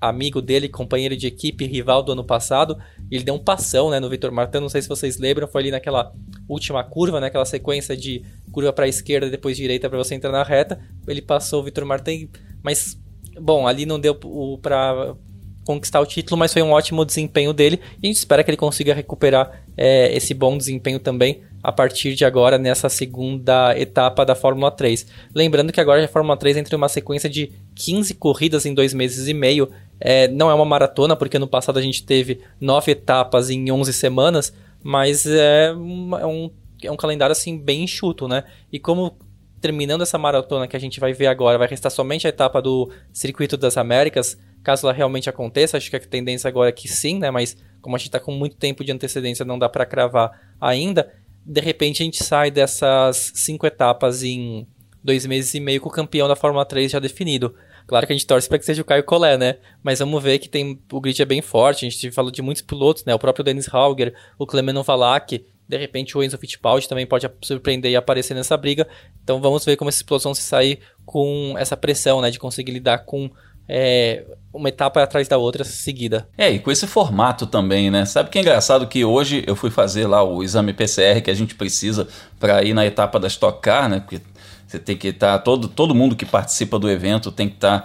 [0.00, 2.76] amigo dele, companheiro de equipe, rival do ano passado.
[3.10, 5.70] Ele deu um passão né, no Vitor Martin, não sei se vocês lembram, foi ali
[5.70, 6.12] naquela
[6.48, 10.32] última curva, né, aquela sequência de curva para a esquerda depois direita para você entrar
[10.32, 10.80] na reta.
[11.06, 12.28] Ele passou o Vitor Martin,
[12.62, 12.98] mas
[13.40, 14.14] bom, ali não deu
[14.60, 15.14] para
[15.64, 18.56] conquistar o título, mas foi um ótimo desempenho dele e a gente espera que ele
[18.56, 24.34] consiga recuperar é, esse bom desempenho também a partir de agora nessa segunda etapa da
[24.34, 25.06] Fórmula 3.
[25.34, 28.92] Lembrando que agora a Fórmula 3 entra em uma sequência de 15 corridas em dois
[28.92, 29.70] meses e meio.
[30.00, 33.92] É, não é uma maratona, porque no passado a gente teve nove etapas em 11
[33.92, 34.52] semanas,
[34.82, 36.50] mas é, um, é um,
[36.82, 38.44] é um calendário assim bem enxuto, né?
[38.72, 39.16] E como
[39.60, 42.90] terminando essa maratona que a gente vai ver agora, vai restar somente a etapa do
[43.12, 47.18] Circuito das Américas, caso ela realmente aconteça, acho que a tendência agora é que sim,
[47.18, 47.30] né?
[47.30, 51.10] Mas como a gente está com muito tempo de antecedência, não dá para cravar ainda
[51.44, 54.66] de repente a gente sai dessas cinco etapas em
[55.02, 57.54] dois meses e meio com o campeão da Fórmula 3 já definido.
[57.86, 59.56] Claro que a gente torce para que seja o Caio Collet, né?
[59.82, 61.86] Mas vamos ver que tem o grid é bem forte.
[61.86, 63.14] A gente falou de muitos pilotos, né?
[63.14, 67.90] O próprio Dennis Hauger, o Clement Novalak, de repente o Enzo Fittipaldi também pode surpreender
[67.90, 68.86] e aparecer nessa briga.
[69.22, 72.30] Então vamos ver como esses pilotos vão se sair com essa pressão, né?
[72.30, 73.30] De conseguir lidar com
[73.68, 76.28] é, uma etapa atrás da outra seguida.
[76.36, 78.04] É, e com esse formato também, né?
[78.04, 81.34] Sabe que é engraçado que hoje eu fui fazer lá o exame PCR que a
[81.34, 82.06] gente precisa
[82.38, 84.00] para ir na etapa da Stock Car, né?
[84.00, 84.20] Porque
[84.74, 87.84] você tem que estar, tá, todo, todo mundo que participa do evento tem que tá,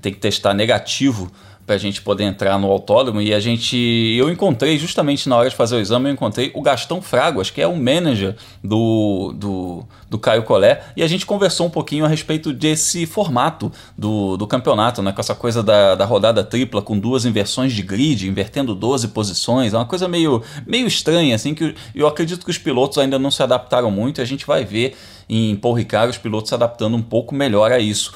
[0.00, 1.30] tem que testar negativo
[1.66, 3.76] para a gente poder entrar no autódromo e a gente
[4.18, 7.60] eu encontrei justamente na hora de fazer o exame eu encontrei o Gastão Fraguas que
[7.60, 12.08] é o manager do, do, do Caio Collet e a gente conversou um pouquinho a
[12.08, 15.12] respeito desse formato do, do campeonato né?
[15.12, 19.72] Com essa coisa da, da rodada tripla com duas inversões de grid invertendo 12 posições
[19.72, 23.30] é uma coisa meio, meio estranha assim que eu acredito que os pilotos ainda não
[23.30, 24.94] se adaptaram muito e a gente vai ver
[25.28, 28.12] em Paul Ricard os pilotos se adaptando um pouco melhor a isso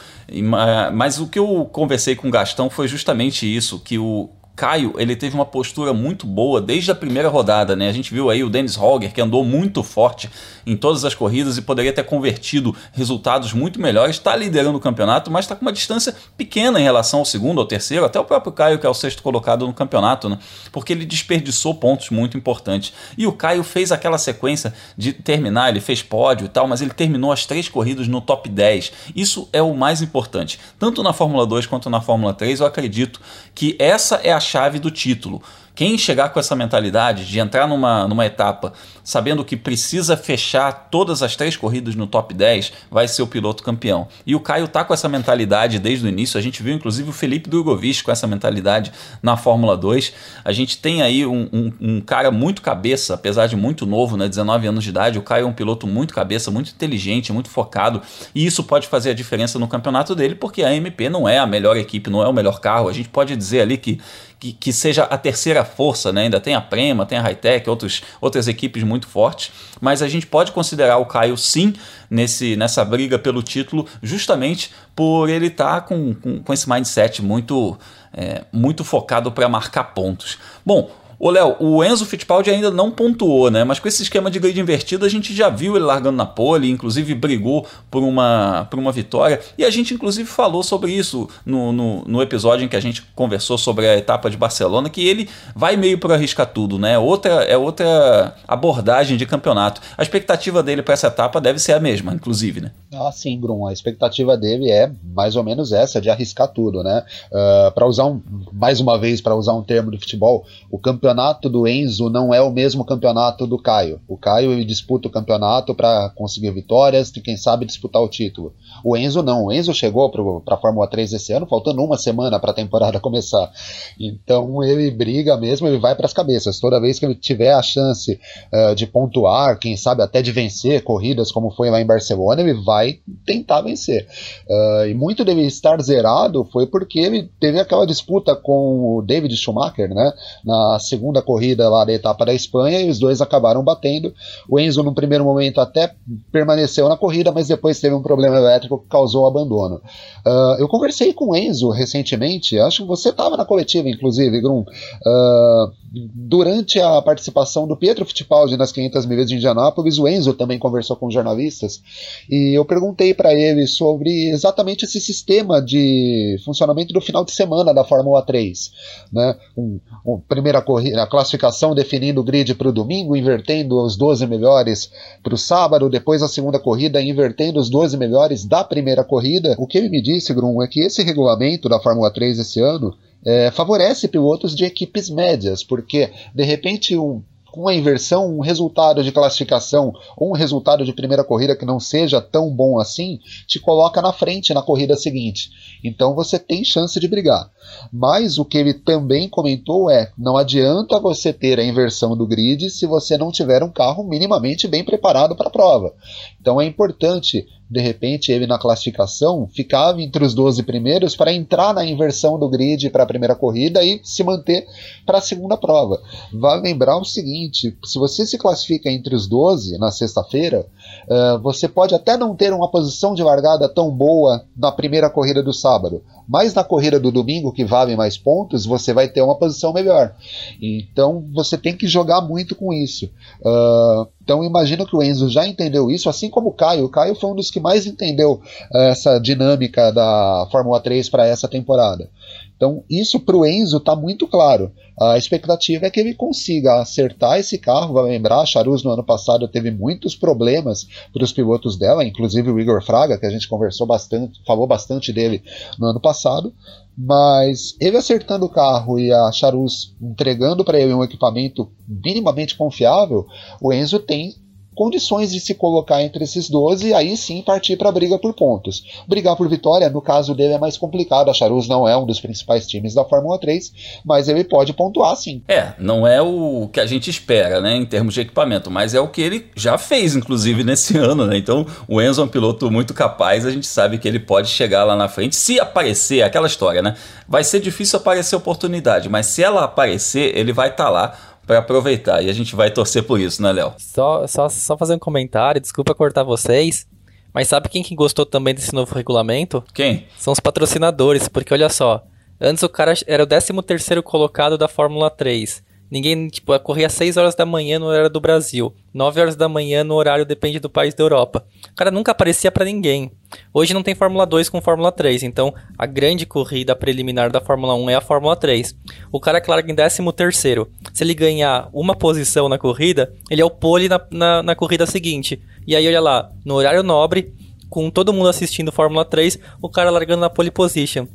[0.93, 5.15] mas o que eu conversei com o Gastão foi justamente isso, que o Caio, ele
[5.15, 7.89] teve uma postura muito boa desde a primeira rodada, né?
[7.89, 10.29] A gente viu aí o Dennis Holger, que andou muito forte
[10.67, 15.31] em todas as corridas e poderia ter convertido resultados muito melhores, está liderando o campeonato,
[15.31, 18.53] mas está com uma distância pequena em relação ao segundo, ao terceiro, até o próprio
[18.53, 20.37] Caio, que é o sexto colocado no campeonato, né?
[20.73, 22.93] Porque ele desperdiçou pontos muito importantes.
[23.17, 26.91] E o Caio fez aquela sequência de terminar, ele fez pódio e tal, mas ele
[26.91, 28.93] terminou as três corridas no top 10.
[29.15, 30.59] Isso é o mais importante.
[30.81, 33.21] Tanto na Fórmula 2 quanto na Fórmula 3, eu acredito
[33.55, 35.43] que essa é a chave do título.
[35.75, 38.73] Quem chegar com essa mentalidade de entrar numa, numa etapa
[39.09, 43.63] sabendo que precisa fechar todas as três corridas no top 10, vai ser o piloto
[43.63, 44.07] campeão.
[44.27, 46.37] E o Caio tá com essa mentalidade desde o início.
[46.37, 48.93] A gente viu inclusive o Felipe Drogovic com essa mentalidade
[49.23, 50.13] na Fórmula 2.
[50.45, 54.29] A gente tem aí um, um, um, cara muito cabeça, apesar de muito novo, né,
[54.29, 55.19] 19 anos de idade.
[55.19, 58.03] O Caio é um piloto muito cabeça, muito inteligente, muito focado.
[58.35, 61.47] E isso pode fazer a diferença no campeonato dele, porque a MP não é a
[61.47, 62.91] melhor equipe, não é o melhor carro.
[62.91, 63.99] A gente pode dizer ali que
[64.39, 66.23] que, que seja a terceira força, né?
[66.23, 70.27] ainda tem a Prema, tem a Hightech, outros, outras equipes muito fortes, mas a gente
[70.27, 71.75] pode considerar o Caio sim
[72.11, 77.23] nesse, nessa briga pelo título, justamente por ele estar tá com, com, com, esse mindset
[77.23, 77.79] muito,
[78.13, 80.39] é, muito focado para marcar pontos.
[80.65, 83.65] Bom, Ô, Léo, o Enzo Fittipaldi ainda não pontuou, né?
[83.65, 86.71] Mas com esse esquema de grid invertido, a gente já viu ele largando na pole,
[86.71, 89.41] inclusive brigou por uma, por uma vitória.
[89.59, 93.03] E a gente, inclusive, falou sobre isso no, no, no episódio em que a gente
[93.17, 96.97] conversou sobre a etapa de Barcelona, que ele vai meio para arriscar tudo, né?
[96.97, 99.81] Outra, é outra abordagem de campeonato.
[99.97, 102.71] A expectativa dele para essa etapa deve ser a mesma, inclusive, né?
[102.95, 103.67] Ah, sim, Brum.
[103.67, 107.05] A expectativa dele é mais ou menos essa, de arriscar tudo, né?
[107.33, 110.79] Uh, ah, para usar um, mais uma vez, para usar um termo de futebol, o
[110.79, 113.99] campeonato campeonato do Enzo não é o mesmo campeonato do Caio.
[114.07, 118.53] O Caio disputa o campeonato para conseguir vitórias e quem sabe disputar o título.
[118.85, 119.47] O Enzo não.
[119.47, 120.11] O Enzo chegou
[120.43, 123.51] para a Fórmula 3 esse ano, faltando uma semana para a temporada começar.
[123.99, 126.61] Então ele briga mesmo, ele vai para as cabeças.
[126.61, 128.21] Toda vez que ele tiver a chance
[128.53, 132.55] uh, de pontuar, quem sabe até de vencer corridas como foi lá em Barcelona, ele
[132.65, 134.07] vai tentar vencer.
[134.47, 139.35] Uh, e muito dele estar zerado foi porque ele teve aquela disputa com o David
[139.37, 140.13] Schumacher, né?
[140.45, 144.13] Na segunda segunda corrida lá da etapa da Espanha e os dois acabaram batendo.
[144.49, 145.95] O Enzo, no primeiro momento, até
[146.33, 149.81] permaneceu na corrida, mas depois teve um problema elétrico que causou o abandono.
[150.27, 154.61] Uh, eu conversei com o Enzo recentemente, acho que você estava na coletiva, inclusive, Grum.
[154.61, 160.59] Uh, durante a participação do Pietro Fittipaldi nas 500 milhas de Indianápolis, o Enzo também
[160.59, 161.83] conversou com jornalistas
[162.29, 167.73] e eu perguntei para ele sobre exatamente esse sistema de funcionamento do final de semana
[167.73, 168.71] da Fórmula 3.
[169.13, 169.35] Né?
[169.57, 174.27] Um, um, primeira corrida, a classificação definindo o grid para o domingo, invertendo os 12
[174.27, 174.91] melhores
[175.23, 179.55] para o sábado, depois a segunda corrida invertendo os 12 melhores da primeira corrida.
[179.59, 182.95] O que ele me disse, Grum, é que esse regulamento da Fórmula 3 esse ano
[183.25, 189.03] é, favorece pilotos de equipes médias, porque de repente um, com a inversão, um resultado
[189.03, 193.59] de classificação ou um resultado de primeira corrida que não seja tão bom assim, te
[193.59, 195.51] coloca na frente na corrida seguinte.
[195.83, 197.51] Então você tem chance de brigar.
[197.93, 202.71] Mas o que ele também comentou é: não adianta você ter a inversão do grid
[202.71, 205.95] se você não tiver um carro minimamente bem preparado para a prova.
[206.41, 211.75] Então é importante de repente ele na classificação ficava entre os 12 primeiros para entrar
[211.75, 214.67] na inversão do grid para a primeira corrida e se manter
[215.05, 216.01] para a segunda prova.
[216.33, 220.67] Vale lembrar o seguinte: se você se classifica entre os 12 na sexta-feira,
[221.09, 225.43] uh, você pode até não ter uma posição de largada tão boa na primeira corrida
[225.43, 229.37] do sábado, mas na corrida do domingo, que vale mais pontos, você vai ter uma
[229.37, 230.15] posição melhor.
[230.61, 233.11] Então você tem que jogar muito com isso.
[233.41, 236.85] Uh, então imagino que o Enzo já entendeu isso, assim como o Caio.
[236.85, 238.43] O Caio foi um dos que mais entendeu
[238.75, 242.11] eh, essa dinâmica da Fórmula 3 para essa temporada.
[242.55, 244.71] Então isso para o Enzo está muito claro.
[245.01, 247.95] A expectativa é que ele consiga acertar esse carro.
[247.95, 252.51] Vai lembrar, a Charus no ano passado teve muitos problemas para os pilotos dela, inclusive
[252.51, 255.43] o Igor Fraga, que a gente conversou bastante, falou bastante dele
[255.79, 256.53] no ano passado.
[257.01, 263.25] Mas ele acertando o carro e a Charus entregando para ele um equipamento minimamente confiável,
[263.61, 264.35] o Enzo tem
[264.79, 268.33] condições de se colocar entre esses 12 e aí sim partir para a briga por
[268.33, 268.85] pontos.
[269.09, 271.29] Brigar por vitória, no caso dele, é mais complicado.
[271.29, 273.73] A Charus não é um dos principais times da Fórmula 3,
[274.05, 275.43] mas ele pode pontuar sim.
[275.49, 279.01] É, não é o que a gente espera, né, em termos de equipamento, mas é
[279.01, 281.37] o que ele já fez, inclusive, nesse ano, né?
[281.37, 284.85] Então, o Enzo é um piloto muito capaz, a gente sabe que ele pode chegar
[284.85, 286.95] lá na frente, se aparecer, aquela história, né?
[287.29, 291.59] Vai ser difícil aparecer oportunidade, mas se ela aparecer, ele vai estar tá lá para
[291.59, 292.23] aproveitar.
[292.23, 293.75] E a gente vai torcer por isso, né, Léo?
[293.79, 296.87] Só, só, só fazer um comentário, desculpa cortar vocês.
[297.35, 299.65] Mas sabe quem que gostou também desse novo regulamento?
[299.75, 300.07] Quem?
[300.17, 302.05] São os patrocinadores, porque olha só,
[302.41, 305.63] Antes o cara era o 13 terceiro colocado da Fórmula 3.
[305.91, 309.49] Ninguém, tipo, corria às 6 horas da manhã no horário do Brasil, 9 horas da
[309.49, 311.47] manhã no horário depende do país da Europa.
[311.71, 313.11] O cara nunca aparecia para ninguém.
[313.55, 317.75] Hoje não tem Fórmula 2 com Fórmula 3, então a grande corrida preliminar da Fórmula
[317.75, 318.77] 1 é a Fórmula 3.
[319.11, 323.41] O cara que larga em 13 terceiro, se ele ganhar uma posição na corrida, ele
[323.41, 325.41] é o pole na, na, na corrida seguinte.
[325.67, 327.33] E aí, olha lá, no horário nobre,
[327.71, 331.07] com todo mundo assistindo Fórmula 3, o cara largando na pole position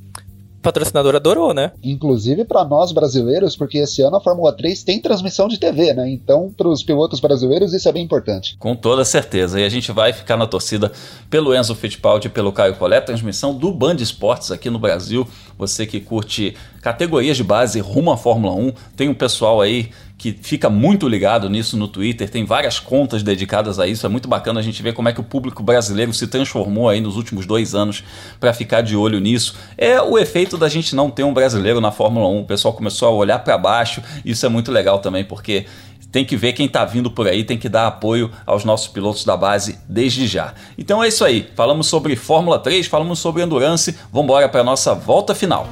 [0.64, 1.74] patrocinador adorou, né?
[1.84, 6.09] Inclusive para nós brasileiros, porque esse ano a Fórmula 3 tem transmissão de TV, né?
[6.09, 8.55] Então, para os pilotos brasileiros, isso é bem importante.
[8.57, 9.59] Com toda certeza.
[9.59, 10.91] E a gente vai ficar na torcida
[11.30, 15.28] pelo Enzo Fittipaldi e pelo Caio Collet, transmissão do Band Esportes aqui no Brasil.
[15.57, 19.89] Você que curte categorias de base rumo à Fórmula 1, tem um pessoal aí
[20.24, 24.06] que fica muito ligado nisso no Twitter, tem várias contas dedicadas a isso.
[24.06, 27.02] É muito bacana a gente ver como é que o público brasileiro se transformou aí
[27.02, 28.06] nos últimos dois anos
[28.40, 29.54] para ficar de olho nisso.
[29.78, 32.40] É o efeito da gente não ter um brasileiro na Fórmula 1.
[32.40, 34.02] O pessoal começou a olhar para baixo.
[34.24, 35.66] Isso é muito legal também, porque
[36.10, 39.26] tem que ver quem está vindo por aí, tem que dar apoio aos nossos pilotos
[39.26, 40.54] da base desde já.
[40.78, 41.50] Então é isso aí.
[41.54, 43.94] Falamos sobre Fórmula 3, falamos sobre Endurance.
[44.10, 45.68] Vamos embora para nossa volta final.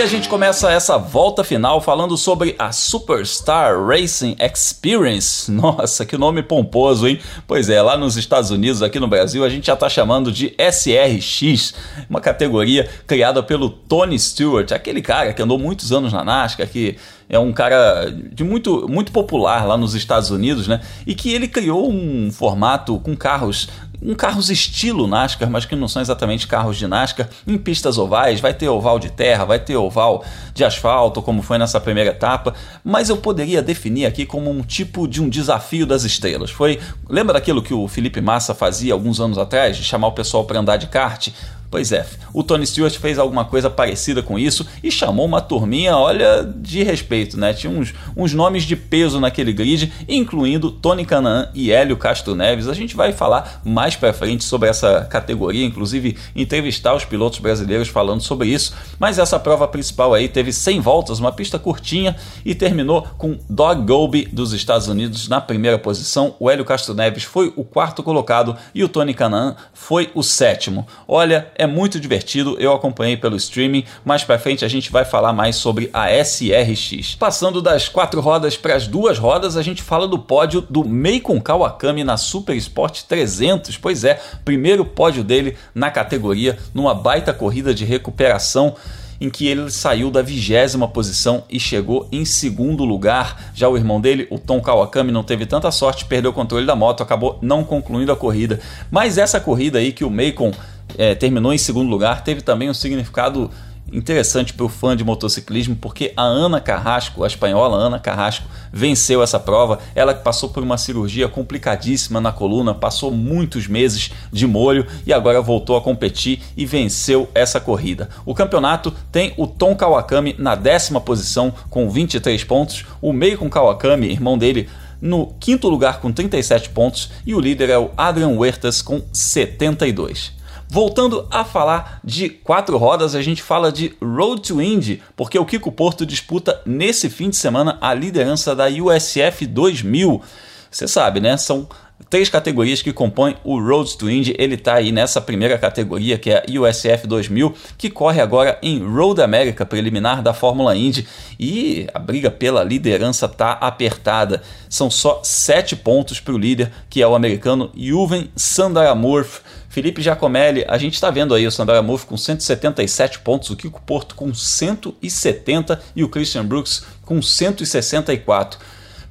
[0.00, 5.44] E a gente começa essa volta final falando sobre a Superstar Racing Experience.
[5.52, 7.20] Nossa, que nome pomposo, hein?
[7.46, 10.54] Pois é, lá nos Estados Unidos, aqui no Brasil, a gente já está chamando de
[10.58, 11.74] SRX,
[12.08, 16.96] uma categoria criada pelo Tony Stewart, aquele cara que andou muitos anos na NASCAR, que
[17.28, 20.80] é um cara de muito, muito popular lá nos Estados Unidos, né?
[21.06, 23.68] E que ele criou um formato com carros
[24.02, 28.40] um carros estilo NASCAR, mas que não são exatamente carros de NASCAR, em pistas ovais,
[28.40, 30.24] vai ter oval de terra, vai ter oval
[30.54, 35.06] de asfalto, como foi nessa primeira etapa, mas eu poderia definir aqui como um tipo
[35.06, 36.50] de um desafio das estrelas.
[36.50, 40.44] Foi, lembra daquilo que o Felipe Massa fazia alguns anos atrás, de chamar o pessoal
[40.44, 41.28] para andar de kart?
[41.70, 42.04] Pois é,
[42.34, 46.82] o Tony Stewart fez alguma coisa parecida com isso e chamou uma turminha, olha, de
[46.82, 47.54] respeito, né?
[47.54, 52.66] Tinha uns, uns nomes de peso naquele grid, incluindo Tony Canaan e Hélio Castro Neves.
[52.66, 57.86] A gente vai falar mais para frente sobre essa categoria, inclusive entrevistar os pilotos brasileiros
[57.86, 58.74] falando sobre isso.
[58.98, 63.86] Mas essa prova principal aí teve 100 voltas, uma pista curtinha e terminou com Dog
[63.86, 66.34] Gobi dos Estados Unidos na primeira posição.
[66.40, 70.84] O Hélio Castro Neves foi o quarto colocado e o Tony Canaan foi o sétimo.
[71.06, 73.84] Olha, é muito divertido, eu acompanhei pelo streaming.
[74.02, 77.16] Mais para frente a gente vai falar mais sobre a SRX.
[77.16, 81.38] Passando das quatro rodas para as duas rodas, a gente fala do pódio do Meikon
[81.38, 83.76] Kawakami na Super Sport 300.
[83.76, 88.74] Pois é, primeiro pódio dele na categoria, numa baita corrida de recuperação
[89.20, 93.52] em que ele saiu da vigésima posição e chegou em segundo lugar.
[93.54, 96.74] Já o irmão dele, o Tom Kawakami, não teve tanta sorte, perdeu o controle da
[96.74, 98.60] moto, acabou não concluindo a corrida.
[98.90, 100.52] Mas essa corrida aí que o Macon
[101.00, 103.50] é, terminou em segundo lugar, teve também um significado
[103.90, 109.22] interessante para o fã de motociclismo, porque a Ana Carrasco, a espanhola Ana Carrasco, venceu
[109.22, 109.78] essa prova.
[109.94, 115.10] Ela que passou por uma cirurgia complicadíssima na coluna, passou muitos meses de molho e
[115.10, 118.10] agora voltou a competir e venceu essa corrida.
[118.26, 123.48] O campeonato tem o Tom Kawakami na décima posição com 23 pontos, o meio com
[123.48, 124.68] Kawakami, irmão dele,
[125.00, 130.38] no quinto lugar com 37 pontos e o líder é o Adrian Huertas com 72.
[130.72, 135.44] Voltando a falar de quatro rodas, a gente fala de Road to Indy, porque o
[135.44, 140.22] Kiko Porto disputa nesse fim de semana a liderança da USF 2000.
[140.70, 141.36] Você sabe, né?
[141.36, 141.68] São
[142.08, 144.36] três categorias que compõem o Road to Indy.
[144.38, 148.78] Ele está aí nessa primeira categoria, que é a USF 2000, que corre agora em
[148.78, 151.04] Road America, preliminar da Fórmula Indy.
[151.36, 154.40] E a briga pela liderança está apertada.
[154.68, 159.40] São só sete pontos para o líder, que é o americano Juven Sandaramurf.
[159.70, 163.80] Felipe Giacomelli, a gente está vendo aí o Sandra Murphy com 177 pontos, o Kiko
[163.82, 168.58] Porto com 170 e o Christian Brooks com 164.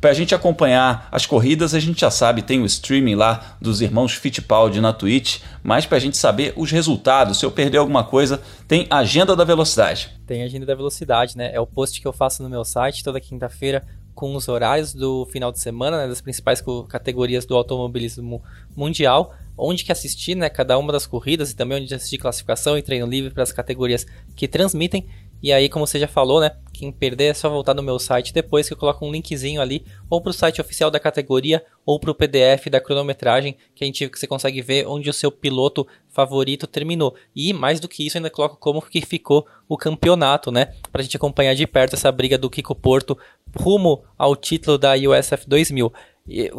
[0.02, 3.80] Para a gente acompanhar as corridas, a gente já sabe, tem o streaming lá dos
[3.80, 8.04] irmãos Fittipaldi na Twitch, mas para a gente saber os resultados, se eu perder alguma
[8.04, 10.14] coisa, tem Agenda da Velocidade.
[10.28, 11.52] Tem Agenda da Velocidade, né?
[11.54, 15.26] É o post que eu faço no meu site toda quinta-feira com os horários do
[15.28, 18.44] final de semana, né, das principais categorias do automobilismo
[18.76, 22.82] mundial onde que assistir, né, cada uma das corridas e também onde assistir classificação e
[22.82, 24.06] treino livre para as categorias
[24.36, 25.08] que transmitem.
[25.42, 28.34] E aí, como você já falou, né, Quem perder é só voltar no meu site
[28.34, 32.00] depois que eu coloco um linkzinho ali, ou para o site oficial da categoria, ou
[32.00, 35.30] para o PDF da cronometragem, que a gente que você consegue ver onde o seu
[35.30, 37.16] piloto favorito terminou.
[37.36, 40.74] E mais do que isso, ainda coloco como que ficou o campeonato, né?
[40.90, 43.18] Para a gente acompanhar de perto essa briga do Kiko Porto
[43.58, 45.92] rumo ao título da USF 2000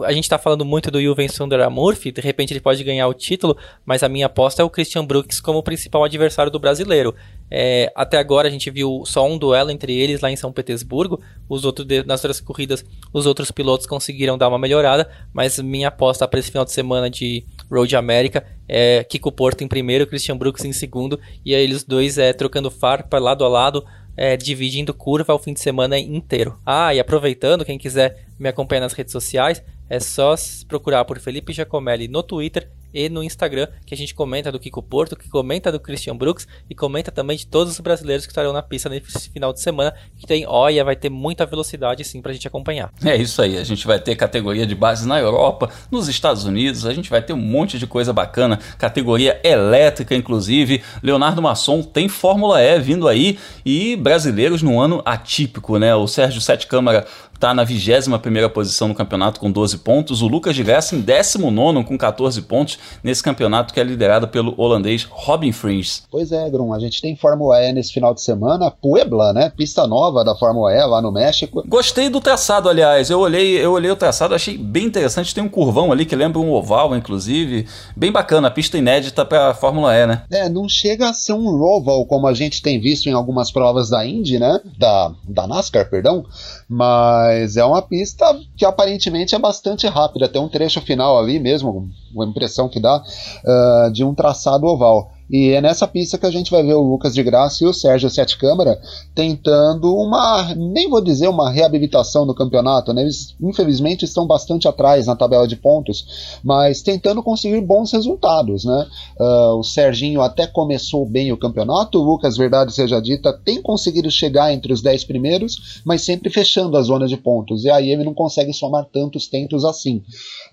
[0.05, 3.15] a gente está falando muito do Juven Sundar Murphy, de repente ele pode ganhar o
[3.15, 7.15] título, mas a minha aposta é o Christian Brooks como principal adversário do brasileiro.
[7.51, 11.21] É, até agora a gente viu só um duelo entre eles lá em São Petersburgo.
[11.49, 16.27] Os outros nas outras corridas, os outros pilotos conseguiram dar uma melhorada, mas minha aposta
[16.27, 20.65] para esse final de semana de Road America é Kiko Porto em primeiro, Christian Brooks
[20.65, 23.85] em segundo, e aí eles dois é, trocando farpa lado a lado,
[24.17, 26.59] é, dividindo curva o fim de semana inteiro.
[26.65, 30.37] Ah, e aproveitando, quem quiser me acompanhar nas redes sociais, é só
[30.69, 34.83] procurar por Felipe Giacomelli no Twitter e no Instagram, que a gente comenta do Kiko
[34.83, 38.53] Porto, que comenta do Christian Brooks e comenta também de todos os brasileiros que estarão
[38.53, 42.33] na pista nesse final de semana, que tem, olha, vai ter muita velocidade sim pra
[42.33, 42.93] gente acompanhar.
[43.05, 46.87] É isso aí, a gente vai ter categoria de base na Europa, nos Estados Unidos,
[46.87, 50.83] a gente vai ter um monte de coisa bacana, categoria elétrica inclusive.
[51.03, 55.95] Leonardo Masson tem Fórmula E vindo aí e brasileiros num ano atípico, né?
[55.95, 57.07] O Sérgio Sete Câmara
[57.41, 58.19] está na 21
[58.51, 60.23] posição no campeonato com 12 pontos.
[60.23, 64.55] O Lucas de Graça em 19 com 14 pontos nesse campeonato que é liderado pelo
[64.57, 66.05] holandês Robin Frings.
[66.11, 69.51] Pois é, Grum, a gente tem Fórmula E nesse final de semana, Puebla, né?
[69.57, 71.65] Pista nova da Fórmula E lá no México.
[71.67, 73.11] Gostei do traçado, aliás.
[73.11, 75.35] Eu olhei, eu olhei o traçado, achei bem interessante.
[75.35, 77.67] Tem um curvão ali que lembra um oval, inclusive.
[77.97, 80.23] Bem bacana, pista inédita para Fórmula E, né?
[80.31, 83.89] É, não chega a ser um oval como a gente tem visto em algumas provas
[83.89, 84.61] da Indy, né?
[84.79, 86.25] Da, da NASCAR, perdão.
[86.69, 90.29] Mas é uma pista que aparentemente é bastante rápida.
[90.29, 95.13] Tem um trecho final ali mesmo, uma impressão que dá, uh, de um traçado oval.
[95.31, 97.73] E é nessa pista que a gente vai ver o Lucas de Graça e o
[97.73, 98.81] Sérgio Sete Câmara
[99.15, 103.03] tentando uma, nem vou dizer uma reabilitação do campeonato, né?
[103.03, 108.87] Eles infelizmente estão bastante atrás na tabela de pontos, mas tentando conseguir bons resultados, né?
[109.21, 114.11] Uh, o Serginho até começou bem o campeonato, o Lucas, verdade seja dita, tem conseguido
[114.11, 118.03] chegar entre os 10 primeiros, mas sempre fechando a zona de pontos, e aí ele
[118.03, 120.03] não consegue somar tantos tentos assim.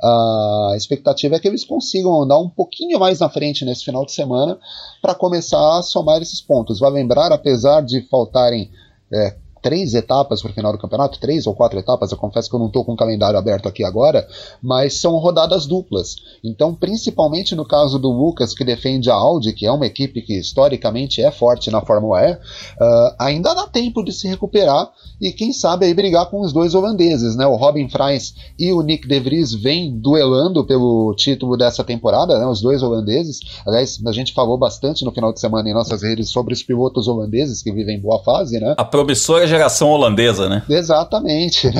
[0.03, 4.05] Uh, a expectativa é que eles consigam andar um pouquinho mais na frente nesse final
[4.05, 4.59] de semana
[5.01, 6.79] para começar a somar esses pontos.
[6.79, 8.71] Vai lembrar, apesar de faltarem
[9.13, 12.55] é, três etapas para o final do campeonato, três ou quatro etapas, eu confesso que
[12.55, 14.27] eu não estou com o calendário aberto aqui agora,
[14.61, 16.15] mas são rodadas duplas.
[16.43, 20.37] Então, principalmente no caso do Lucas, que defende a Audi, que é uma equipe que
[20.37, 25.51] historicamente é forte na Fórmula E, uh, ainda dá tempo de se recuperar e quem
[25.51, 27.45] sabe aí brigar com os dois holandeses, né?
[27.47, 32.45] O Robin Freins e o Nick De Vries vêm duelando pelo título dessa temporada, né?
[32.45, 33.39] Os dois holandeses.
[33.65, 37.07] Aliás, a gente falou bastante no final de semana em nossas redes sobre os pilotos
[37.07, 38.75] holandeses que vivem boa fase, né?
[38.77, 40.63] A promissora geração holandesa, né?
[40.69, 41.67] Exatamente.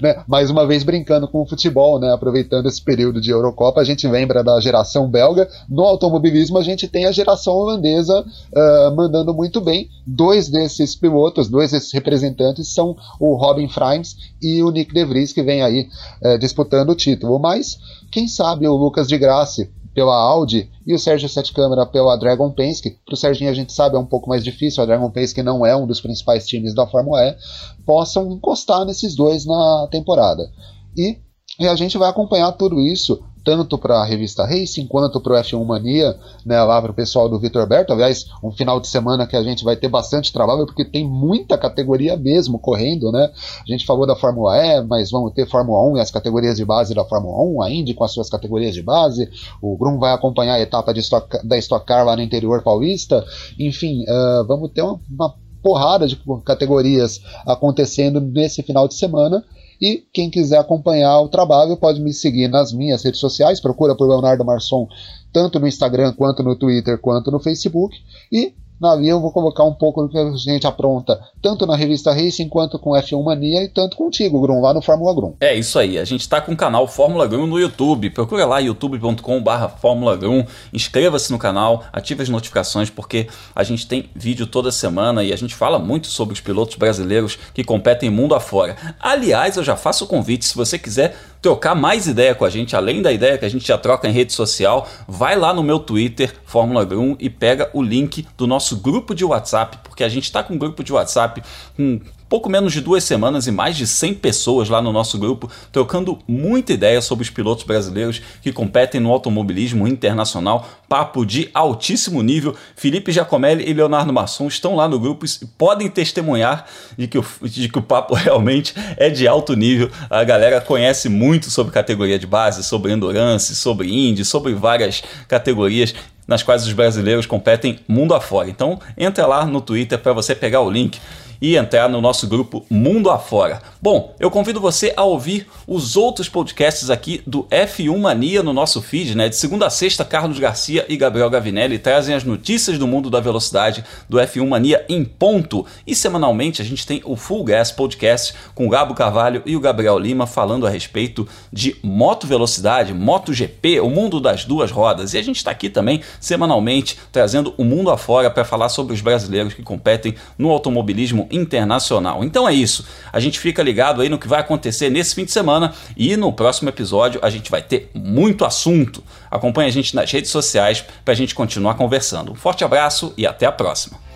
[0.00, 0.22] Né?
[0.26, 2.12] Mais uma vez brincando com o futebol, né?
[2.12, 5.48] Aproveitando esse período de Eurocopa, a gente lembra da geração belga.
[5.68, 9.88] No automobilismo, a gente tem a geração holandesa uh, mandando muito bem.
[10.06, 15.32] Dois desses pilotos, dois desses representantes são o Robin Frimes e o Nick De Vries,
[15.32, 15.88] que vem aí
[16.22, 17.38] uh, disputando o título.
[17.38, 17.78] Mas,
[18.10, 22.50] quem sabe o Lucas de Graça pela Audi e o Sérgio Sete Câmara pela Dragon
[22.50, 22.98] Penske.
[23.04, 25.64] Para o Serginho a gente sabe é um pouco mais difícil, a Dragon Penske não
[25.64, 27.36] é um dos principais times da Fórmula E,
[27.84, 30.50] possam encostar nesses dois na temporada.
[30.96, 31.18] E,
[31.58, 35.36] e a gente vai acompanhar tudo isso tanto para a revista Racing quanto para o
[35.36, 37.92] F1 Mania, né, lá para o pessoal do Vitor Berto.
[37.92, 41.58] Aliás, um final de semana que a gente vai ter bastante trabalho, porque tem muita
[41.58, 43.30] categoria mesmo correndo, né?
[43.60, 46.64] A gente falou da Fórmula E, mas vamos ter Fórmula 1 e as categorias de
[46.64, 49.28] base da Fórmula 1, a Indy com as suas categorias de base,
[49.60, 53.24] o Grum vai acompanhar a etapa Stock, da Stock Car lá no interior paulista,
[53.58, 59.44] enfim, uh, vamos ter uma, uma porrada de categorias acontecendo nesse final de semana
[59.82, 64.08] e quem quiser acompanhar o trabalho pode me seguir nas minhas redes sociais, procura por
[64.08, 64.86] Leonardo Marçom,
[65.32, 67.96] tanto no Instagram, quanto no Twitter, quanto no Facebook.
[68.30, 68.54] E
[68.86, 72.48] ali eu vou colocar um pouco do que a gente apronta, tanto na revista Racing
[72.48, 75.34] quanto com F1 Mania e tanto contigo, Grum, lá no Fórmula Grum.
[75.40, 78.10] É isso aí, a gente está com o canal Fórmula Grum no YouTube.
[78.10, 84.10] Procura lá youtube.com/barra Fórmula Grum, inscreva-se no canal, ative as notificações, porque a gente tem
[84.14, 88.34] vídeo toda semana e a gente fala muito sobre os pilotos brasileiros que competem mundo
[88.34, 88.76] afora.
[89.00, 92.76] Aliás, eu já faço o convite, se você quiser trocar mais ideia com a gente,
[92.76, 95.80] além da ideia que a gente já troca em rede social, vai lá no meu
[95.80, 100.24] Twitter, Fórmula Grum, e pega o link do nosso grupo de WhatsApp, porque a gente
[100.24, 101.42] está com um grupo de WhatsApp
[101.76, 102.00] com
[102.32, 106.18] pouco menos de duas semanas e mais de 100 pessoas lá no nosso grupo, trocando
[106.26, 110.66] muita ideia sobre os pilotos brasileiros que competem no automobilismo internacional.
[110.88, 112.56] Papo de altíssimo nível.
[112.74, 116.64] Felipe Giacomelli e Leonardo Masson estão lá no grupo e podem testemunhar
[116.96, 119.90] de que, o, de que o papo realmente é de alto nível.
[120.08, 125.94] A galera conhece muito sobre categoria de base, sobre endurance, sobre Indy, sobre várias categorias
[126.26, 128.48] nas quais os brasileiros competem mundo afora.
[128.48, 130.98] Então, entra lá no Twitter para você pegar o link
[131.42, 133.60] e entrar no nosso grupo Mundo Afora.
[133.82, 138.80] Bom, eu convido você a ouvir os outros podcasts aqui do F1 Mania no nosso
[138.80, 139.28] feed, né?
[139.28, 143.18] De segunda a sexta, Carlos Garcia e Gabriel Gavinelli trazem as notícias do mundo da
[143.18, 145.66] velocidade do F1 Mania em ponto.
[145.84, 149.60] E semanalmente a gente tem o Full Gas Podcast com o Gabo Carvalho e o
[149.60, 155.12] Gabriel Lima falando a respeito de moto velocidade, moto GP, o mundo das duas rodas.
[155.12, 159.00] E a gente está aqui também semanalmente trazendo o mundo afora para falar sobre os
[159.00, 162.22] brasileiros que competem no automobilismo internacional.
[162.22, 162.86] Então é isso.
[163.12, 166.32] A gente fica ligado aí no que vai acontecer nesse fim de semana e no
[166.32, 169.02] próximo episódio a gente vai ter muito assunto.
[169.30, 172.32] Acompanhe a gente nas redes sociais para a gente continuar conversando.
[172.32, 174.11] Um forte abraço e até a próxima.